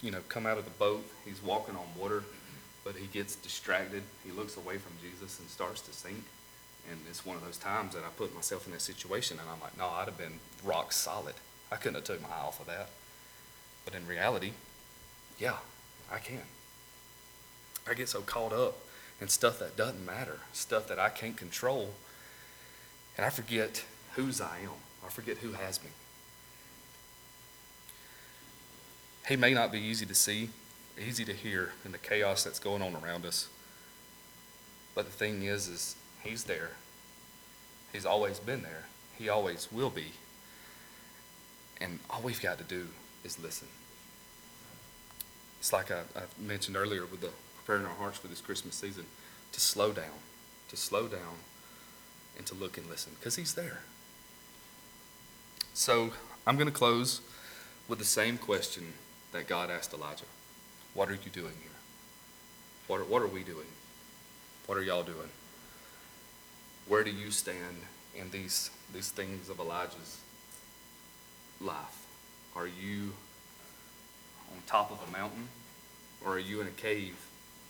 you 0.02 0.12
know 0.12 0.20
come 0.30 0.46
out 0.46 0.58
of 0.58 0.66
the 0.66 0.72
boat. 0.72 1.06
He's 1.26 1.42
walking 1.44 1.76
on 1.76 1.86
water, 2.00 2.24
but 2.84 2.96
he 2.96 3.08
gets 3.08 3.36
distracted. 3.36 4.04
He 4.24 4.32
looks 4.32 4.56
away 4.56 4.78
from 4.78 4.94
Jesus 5.02 5.40
and 5.40 5.50
starts 5.50 5.82
to 5.82 5.94
sink. 5.94 6.24
And 6.90 7.00
it's 7.10 7.26
one 7.26 7.38
of 7.38 7.46
those 7.46 7.58
times 7.58 7.94
that 7.94 8.04
I 8.04 8.10
put 8.16 8.36
myself 8.36 8.66
in 8.66 8.74
that 8.74 8.82
situation, 8.82 9.40
and 9.40 9.50
I'm 9.50 9.62
like, 9.62 9.78
no, 9.78 9.88
I'd 9.88 10.08
have 10.08 10.18
been 10.18 10.40
rock 10.64 10.92
solid. 10.92 11.36
I 11.72 11.78
couldn't 11.78 11.96
have 11.96 12.04
took 12.04 12.22
my 12.22 12.30
eye 12.30 12.42
off 12.42 12.60
of 12.60 12.68
that. 12.68 12.90
But 13.86 13.96
in 13.96 14.06
reality, 14.06 14.52
yeah, 15.40 15.58
I 16.12 16.20
can. 16.20 16.42
I 17.90 17.94
get 17.94 18.10
so 18.10 18.22
caught 18.22 18.54
up 18.54 18.78
in 19.20 19.28
stuff 19.28 19.60
that 19.60 19.76
doesn't 19.76 20.06
matter, 20.06 20.40
stuff 20.52 20.88
that 20.88 21.00
I 21.00 21.10
can't 21.10 21.38
control, 21.38 21.92
and 23.18 23.26
I 23.26 23.30
forget 23.30 23.84
whose 24.16 24.42
I 24.42 24.60
am. 24.64 24.70
I 25.06 25.10
forget 25.10 25.38
who 25.38 25.54
has 25.54 25.84
me. 25.84 25.90
He 29.28 29.36
may 29.36 29.54
not 29.54 29.72
be 29.72 29.80
easy 29.80 30.06
to 30.06 30.16
see, 30.16 30.50
easy 31.00 31.24
to 31.26 31.34
hear 31.34 31.72
in 31.86 31.92
the 31.92 31.98
chaos 31.98 32.44
that's 32.44 32.60
going 32.60 32.82
on 32.82 32.96
around 32.96 33.26
us. 33.26 33.48
But 34.96 35.06
the 35.06 35.12
thing 35.12 35.44
is, 35.44 35.68
is 35.68 35.96
he's 36.24 36.46
there. 36.46 36.72
He's 37.92 38.06
always 38.06 38.40
been 38.40 38.64
there. 38.64 38.86
He 39.18 39.30
always 39.30 39.72
will 39.72 39.90
be. 39.90 40.14
And 41.80 42.00
all 42.10 42.22
we've 42.22 42.42
got 42.42 42.58
to 42.58 42.64
do 42.64 42.88
is 43.24 43.40
listen. 43.40 43.68
It's 45.60 45.72
like 45.72 45.92
I, 45.92 46.00
I 46.16 46.24
mentioned 46.40 46.76
earlier 46.76 47.06
with 47.06 47.22
the 47.22 47.30
preparing 47.64 47.86
our 47.86 47.96
hearts 47.96 48.18
for 48.18 48.28
this 48.28 48.42
Christmas 48.42 48.76
season, 48.76 49.06
to 49.52 49.62
slow 49.62 49.92
down, 49.92 50.20
to 50.70 50.76
slow 50.76 51.08
down, 51.08 51.40
and 52.38 52.46
to 52.48 52.56
look 52.56 52.78
and 52.78 52.90
listen, 52.90 53.14
because 53.20 53.36
he's 53.36 53.54
there. 53.54 53.80
So 55.74 56.12
I'm 56.46 56.56
going 56.56 56.68
to 56.68 56.74
close 56.74 57.22
with 57.88 58.00
the 58.00 58.06
same 58.06 58.38
question 58.38 58.94
that 59.32 59.48
God 59.48 59.70
asked 59.72 59.94
Elijah 59.94 60.26
What 60.94 61.10
are 61.10 61.14
you 61.14 61.32
doing 61.32 61.54
here? 61.62 61.72
What 62.88 63.00
are, 63.00 63.06
what 63.06 63.22
are 63.22 63.28
we 63.28 63.44
doing? 63.44 63.68
What 64.66 64.78
are 64.78 64.84
y'all 64.84 65.04
doing? 65.04 65.30
Where 66.88 67.04
do 67.04 67.12
you 67.12 67.32
stand 67.32 67.78
in 68.16 68.30
these, 68.32 68.70
these 68.94 69.10
things 69.10 69.50
of 69.50 69.60
Elijah's 69.60 70.20
life? 71.62 72.06
Are 72.56 72.68
you 72.68 73.14
on 74.52 74.62
top 74.68 74.92
of 74.92 75.00
a 75.08 75.12
mountain? 75.12 75.48
Or 76.26 76.34
are 76.34 76.40
you 76.40 76.62
in 76.62 76.68
a 76.68 76.72
cave 76.72 77.16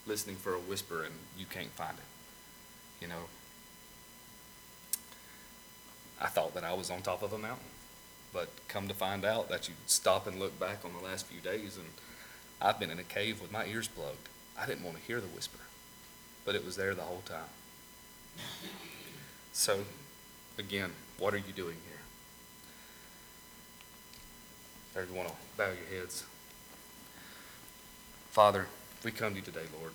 listening 0.06 0.36
for 0.36 0.54
a 0.54 0.60
whisper 0.60 1.04
and 1.04 1.13
you 1.38 1.45
can't 1.45 1.71
find 1.71 1.97
it? 1.97 2.04
You 3.02 3.08
know, 3.08 3.23
I 6.21 6.28
thought 6.28 6.54
that 6.54 6.63
I 6.63 6.73
was 6.73 6.89
on 6.89 7.02
top 7.02 7.21
of 7.23 7.34
a 7.34 7.38
mountain. 7.38 7.65
But 8.32 8.49
come 8.67 8.88
to 8.88 8.93
find 8.93 9.26
out 9.26 9.49
that 9.49 9.67
you 9.67 9.76
stop 9.86 10.26
and 10.26 10.39
look 10.39 10.60
back 10.60 10.84
on 10.84 10.91
the 10.93 11.06
last 11.06 11.28
few 11.28 11.39
days, 11.39 11.78
and 11.78 11.86
I've 12.60 12.80
been 12.80 12.89
in 12.89 12.97
a 12.97 13.04
cave 13.04 13.39
with 13.39 13.52
my 13.52 13.65
ears 13.65 13.88
plugged. 13.88 14.28
I 14.60 14.65
didn't 14.65 14.84
want 14.84 14.97
to 14.97 15.04
hear 15.04 15.21
the 15.21 15.28
whisper, 15.28 15.60
but 16.43 16.56
it 16.56 16.65
was 16.65 16.76
there 16.76 16.95
the 16.95 17.04
whole 17.04 17.21
time. 17.26 17.52
So, 19.54 19.82
again, 20.58 20.89
what 21.20 21.34
are 21.36 21.38
you 21.38 21.54
doing 21.56 21.78
here? 21.88 22.00
Everyone 25.04 25.26
will 25.26 25.36
bow 25.56 25.68
your 25.68 26.00
heads. 26.00 26.26
Father, 28.32 28.66
we 29.04 29.12
come 29.12 29.34
to 29.34 29.39
you 29.39 29.46
today, 29.46 29.66
Lord. 29.80 29.94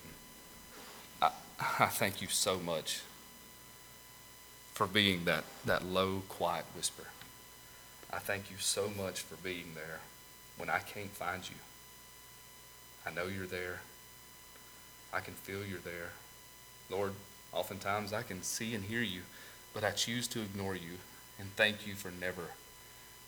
I, 1.20 1.30
I 1.80 1.86
thank 1.86 2.22
you 2.22 2.28
so 2.28 2.60
much 2.60 3.00
for 4.74 4.86
being 4.86 5.24
that, 5.24 5.42
that 5.64 5.84
low, 5.84 6.22
quiet 6.28 6.64
whisper. 6.76 7.08
I 8.12 8.20
thank 8.20 8.52
you 8.52 8.58
so 8.58 8.88
much 8.96 9.20
for 9.22 9.34
being 9.36 9.72
there 9.74 9.98
when 10.56 10.70
I 10.70 10.78
can't 10.78 11.10
find 11.10 11.42
you. 11.48 11.56
I 13.04 13.12
know 13.12 13.26
you're 13.26 13.46
there. 13.46 13.80
I 15.12 15.18
can 15.18 15.34
feel 15.34 15.66
you're 15.66 15.80
there. 15.80 16.12
Lord, 16.90 17.12
oftentimes 17.52 18.12
I 18.12 18.22
can 18.22 18.42
see 18.42 18.74
and 18.74 18.84
hear 18.84 19.02
you, 19.02 19.22
but 19.72 19.84
I 19.84 19.90
choose 19.90 20.26
to 20.28 20.40
ignore 20.40 20.74
you 20.74 20.98
and 21.38 21.54
thank 21.56 21.86
you 21.86 21.94
for 21.94 22.10
never 22.10 22.52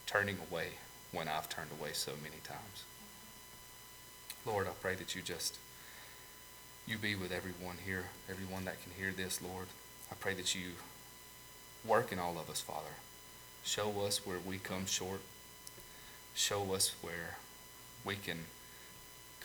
turning 0.06 0.36
away 0.50 0.68
when 1.12 1.28
I've 1.28 1.48
turned 1.48 1.70
away 1.78 1.90
so 1.92 2.12
many 2.22 2.40
times. 2.44 2.84
Lord, 4.46 4.66
I 4.66 4.72
pray 4.80 4.94
that 4.96 5.14
you 5.14 5.22
just 5.22 5.58
you 6.86 6.98
be 6.98 7.14
with 7.14 7.30
everyone 7.30 7.76
here, 7.84 8.06
everyone 8.28 8.64
that 8.64 8.82
can 8.82 8.92
hear 8.96 9.12
this, 9.12 9.40
Lord. 9.40 9.66
I 10.10 10.14
pray 10.18 10.34
that 10.34 10.54
you 10.54 10.72
work 11.86 12.10
in 12.10 12.18
all 12.18 12.38
of 12.38 12.50
us, 12.50 12.60
Father. 12.60 12.96
Show 13.62 14.00
us 14.00 14.26
where 14.26 14.38
we 14.44 14.58
come 14.58 14.86
short. 14.86 15.20
Show 16.34 16.74
us 16.74 16.94
where 17.02 17.36
we 18.04 18.16
can 18.16 18.38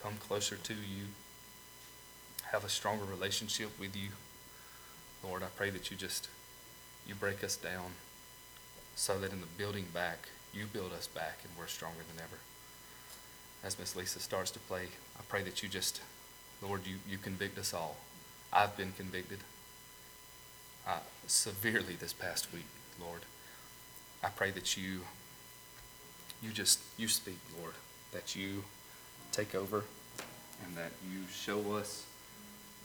come 0.01 0.13
closer 0.19 0.55
to 0.55 0.73
you, 0.73 1.07
have 2.51 2.63
a 2.63 2.69
stronger 2.69 3.05
relationship 3.05 3.79
with 3.79 3.95
you. 3.95 4.09
Lord, 5.23 5.43
I 5.43 5.47
pray 5.55 5.71
that 5.71 5.89
you 5.89 5.97
just 5.97 6.29
you 7.07 7.15
break 7.15 7.43
us 7.43 7.55
down 7.55 7.91
so 8.95 9.19
that 9.19 9.31
in 9.31 9.41
the 9.41 9.47
building 9.57 9.85
back, 9.93 10.29
you 10.53 10.65
build 10.65 10.93
us 10.93 11.07
back 11.07 11.39
and 11.43 11.51
we're 11.57 11.67
stronger 11.67 12.01
than 12.13 12.23
ever. 12.23 12.37
As 13.63 13.77
Miss 13.77 13.95
Lisa 13.95 14.19
starts 14.19 14.51
to 14.51 14.59
play, 14.59 14.87
I 15.19 15.23
pray 15.27 15.43
that 15.43 15.61
you 15.61 15.69
just, 15.69 16.01
Lord, 16.61 16.81
you, 16.85 16.97
you 17.09 17.17
convict 17.17 17.57
us 17.57 17.73
all. 17.73 17.97
I've 18.53 18.77
been 18.77 18.93
convicted 18.93 19.39
uh, 20.87 20.99
severely 21.27 21.95
this 21.95 22.13
past 22.13 22.51
week, 22.53 22.67
Lord. 23.01 23.21
I 24.23 24.29
pray 24.29 24.51
that 24.51 24.77
you 24.77 25.01
you 26.41 26.51
just 26.51 26.79
you 26.97 27.07
speak, 27.07 27.39
Lord, 27.59 27.73
that 28.11 28.35
you 28.35 28.63
take 29.31 29.55
over 29.55 29.83
and 30.63 30.77
that 30.77 30.91
you 31.11 31.21
show 31.33 31.75
us 31.75 32.05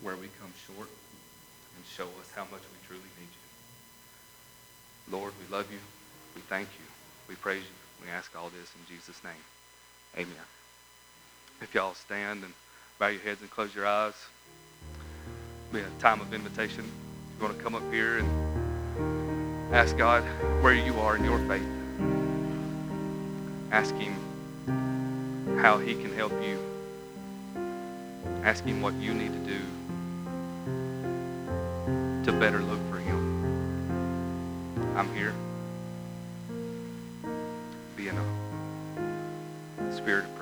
where 0.02 0.16
we 0.16 0.28
come 0.40 0.52
short 0.66 0.88
and 0.88 1.84
show 1.86 2.04
us 2.04 2.30
how 2.34 2.42
much 2.44 2.62
we 2.72 2.86
truly 2.86 3.02
need 3.18 3.28
you. 3.28 3.49
Lord, 5.10 5.32
we 5.40 5.54
love 5.54 5.70
you. 5.70 5.78
We 6.34 6.42
thank 6.42 6.68
you. 6.78 6.84
We 7.28 7.34
praise 7.34 7.62
you. 7.62 8.06
We 8.06 8.10
ask 8.10 8.34
all 8.36 8.48
this 8.48 8.72
in 8.74 8.94
Jesus' 8.94 9.22
name. 9.24 9.32
Amen. 10.16 10.46
If 11.60 11.74
y'all 11.74 11.94
stand 11.94 12.44
and 12.44 12.52
bow 12.98 13.08
your 13.08 13.20
heads 13.20 13.40
and 13.40 13.50
close 13.50 13.74
your 13.74 13.86
eyes, 13.86 14.14
be 15.72 15.80
a 15.80 15.88
time 15.98 16.20
of 16.20 16.32
invitation. 16.32 16.84
You 17.38 17.44
want 17.44 17.56
to 17.56 17.62
come 17.62 17.74
up 17.74 17.92
here 17.92 18.18
and 18.18 18.60
Ask 19.72 19.96
God 19.96 20.24
where 20.62 20.74
you 20.74 20.98
are 20.98 21.14
in 21.16 21.24
your 21.24 21.38
faith. 21.46 21.62
Ask 23.70 23.94
Him 23.94 24.16
how 25.62 25.78
He 25.78 25.94
can 25.94 26.12
help 26.12 26.32
you. 26.42 26.58
Ask 28.42 28.64
Him 28.64 28.82
what 28.82 28.94
you 28.94 29.14
need 29.14 29.32
to 29.32 29.38
do 29.38 29.60
to 32.24 32.32
better 32.36 32.58
look. 32.58 32.89
I'm 35.00 35.14
here. 35.14 35.32
Be 37.96 38.08
in 38.08 38.18
a 38.18 39.92
spirit 39.96 40.26
of 40.26 40.36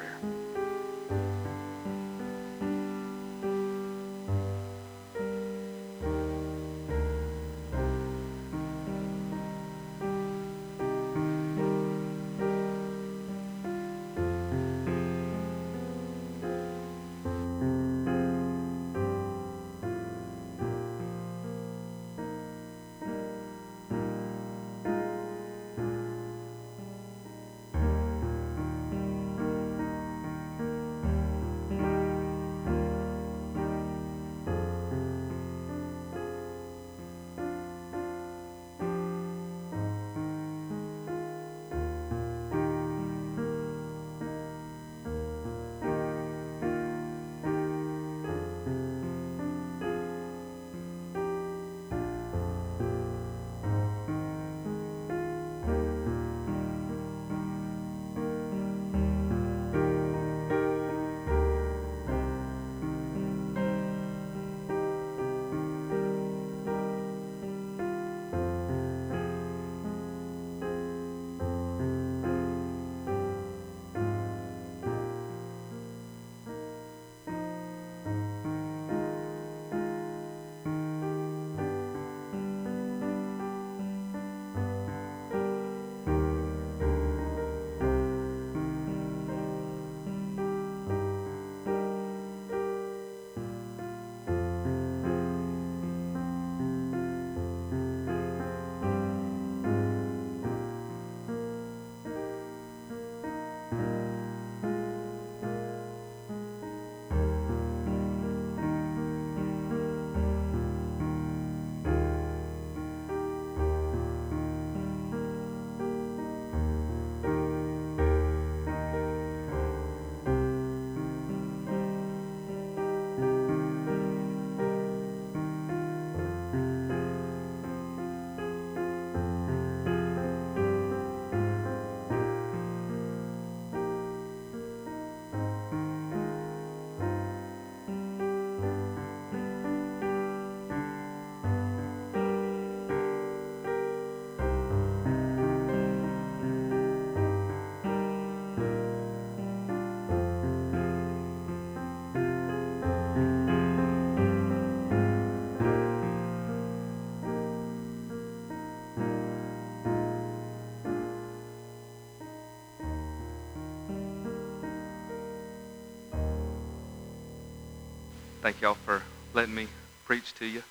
thank 168.48 168.62
y'all 168.62 168.72
for 168.72 169.02
letting 169.34 169.54
me 169.54 169.66
preach 170.06 170.32
to 170.32 170.46
you. 170.46 170.62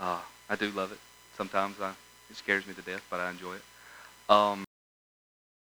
Uh, 0.00 0.20
I 0.48 0.54
do 0.54 0.70
love 0.70 0.92
it. 0.92 0.98
Sometimes 1.36 1.80
I, 1.82 1.90
it 2.30 2.36
scares 2.36 2.64
me 2.64 2.74
to 2.74 2.82
death, 2.82 3.04
but 3.10 3.18
I 3.18 3.28
enjoy 3.28 3.54
it. 3.54 4.32
Um, 4.32 4.65